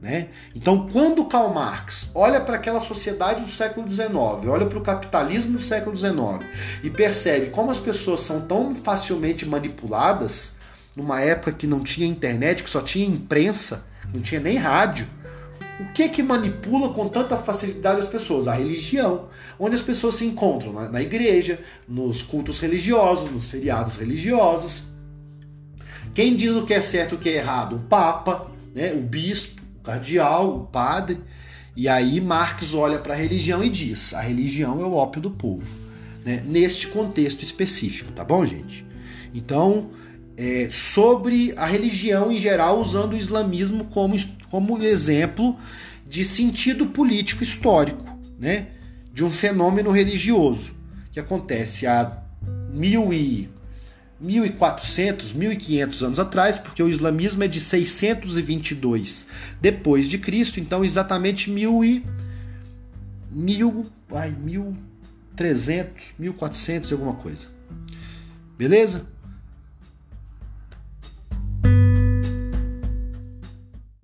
Né? 0.03 0.29
Então, 0.57 0.89
quando 0.89 1.25
Karl 1.27 1.55
Marx 1.55 2.11
olha 2.17 2.41
para 2.41 2.57
aquela 2.57 2.81
sociedade 2.81 3.43
do 3.43 3.49
século 3.49 3.89
XIX, 3.89 4.11
olha 4.49 4.67
para 4.67 4.79
o 4.79 4.83
capitalismo 4.83 5.53
do 5.53 5.63
século 5.63 5.95
XIX 5.95 6.45
e 6.83 6.91
percebe 6.91 7.51
como 7.51 7.71
as 7.71 7.79
pessoas 7.79 8.23
são 8.23 8.41
tão 8.41 8.75
facilmente 8.75 9.47
manipuladas, 9.47 10.57
numa 10.97 11.21
época 11.21 11.53
que 11.53 11.67
não 11.69 11.81
tinha 11.81 12.09
internet, 12.09 12.65
que 12.65 12.71
só 12.71 12.81
tinha 12.81 13.07
imprensa, 13.07 13.87
não 14.13 14.21
tinha 14.21 14.41
nem 14.41 14.57
rádio, 14.57 15.07
o 15.81 15.93
que 15.93 16.09
que 16.11 16.23
manipula 16.23 16.90
com 16.90 17.09
tanta 17.09 17.38
facilidade 17.38 18.01
as 18.01 18.07
pessoas? 18.07 18.47
A 18.47 18.53
religião, 18.53 19.29
onde 19.59 19.75
as 19.75 19.81
pessoas 19.81 20.16
se 20.16 20.27
encontram 20.27 20.73
na, 20.73 20.90
na 20.90 21.01
igreja, 21.01 21.59
nos 21.88 22.21
cultos 22.23 22.59
religiosos, 22.59 23.31
nos 23.31 23.49
feriados 23.49 23.97
religiosos. 23.97 24.83
Quem 26.12 26.37
diz 26.37 26.51
o 26.51 26.66
que 26.66 26.75
é 26.75 26.81
certo 26.83 27.14
e 27.14 27.16
o 27.16 27.19
que 27.19 27.31
é 27.31 27.37
errado? 27.37 27.77
O 27.77 27.79
Papa, 27.79 28.51
né? 28.75 28.93
o 28.93 29.01
bispo, 29.01 29.62
o 29.79 29.83
cardeal, 29.83 30.57
o 30.57 30.66
padre. 30.66 31.19
E 31.75 31.88
aí 31.88 32.21
Marx 32.21 32.75
olha 32.75 32.99
para 32.99 33.14
a 33.14 33.16
religião 33.16 33.64
e 33.64 33.71
diz: 33.71 34.12
a 34.12 34.21
religião 34.21 34.81
é 34.83 34.85
o 34.85 34.93
ópio 34.93 35.23
do 35.23 35.31
povo. 35.31 35.75
Né? 36.25 36.45
Neste 36.47 36.88
contexto 36.88 37.43
específico, 37.43 38.12
tá 38.12 38.23
bom, 38.23 38.45
gente? 38.45 38.85
Então, 39.33 39.90
é, 40.37 40.69
sobre 40.71 41.55
a 41.57 41.64
religião 41.64 42.31
em 42.31 42.38
geral, 42.38 42.81
usando 42.81 43.14
o 43.14 43.16
islamismo 43.16 43.85
como 43.87 44.14
como 44.51 44.83
exemplo 44.83 45.57
de 46.07 46.25
sentido 46.25 46.87
político 46.87 47.43
histórico, 47.43 48.05
né? 48.39 48.69
de 49.13 49.25
um 49.25 49.31
fenômeno 49.31 49.91
religioso 49.91 50.75
que 51.13 51.21
acontece 51.21 51.87
há 51.87 52.23
mil 52.73 53.13
e 53.13 53.49
1400, 54.21 55.33
1500 55.33 56.03
anos 56.03 56.19
atrás, 56.19 56.59
porque 56.59 56.83
o 56.83 56.89
islamismo 56.89 57.43
é 57.43 57.49
de 57.49 57.59
622 57.61 59.27
depois 59.61 60.07
de 60.07 60.19
Cristo, 60.19 60.61
então 60.61 60.85
exatamente 60.85 61.51
mil 61.51 61.83
e 61.85 62.05
mil, 63.31 63.87
ai, 64.13 64.33
1300, 64.33 66.15
1400 66.19 66.93
alguma 66.93 67.15
coisa. 67.15 67.47
Beleza? 68.59 69.07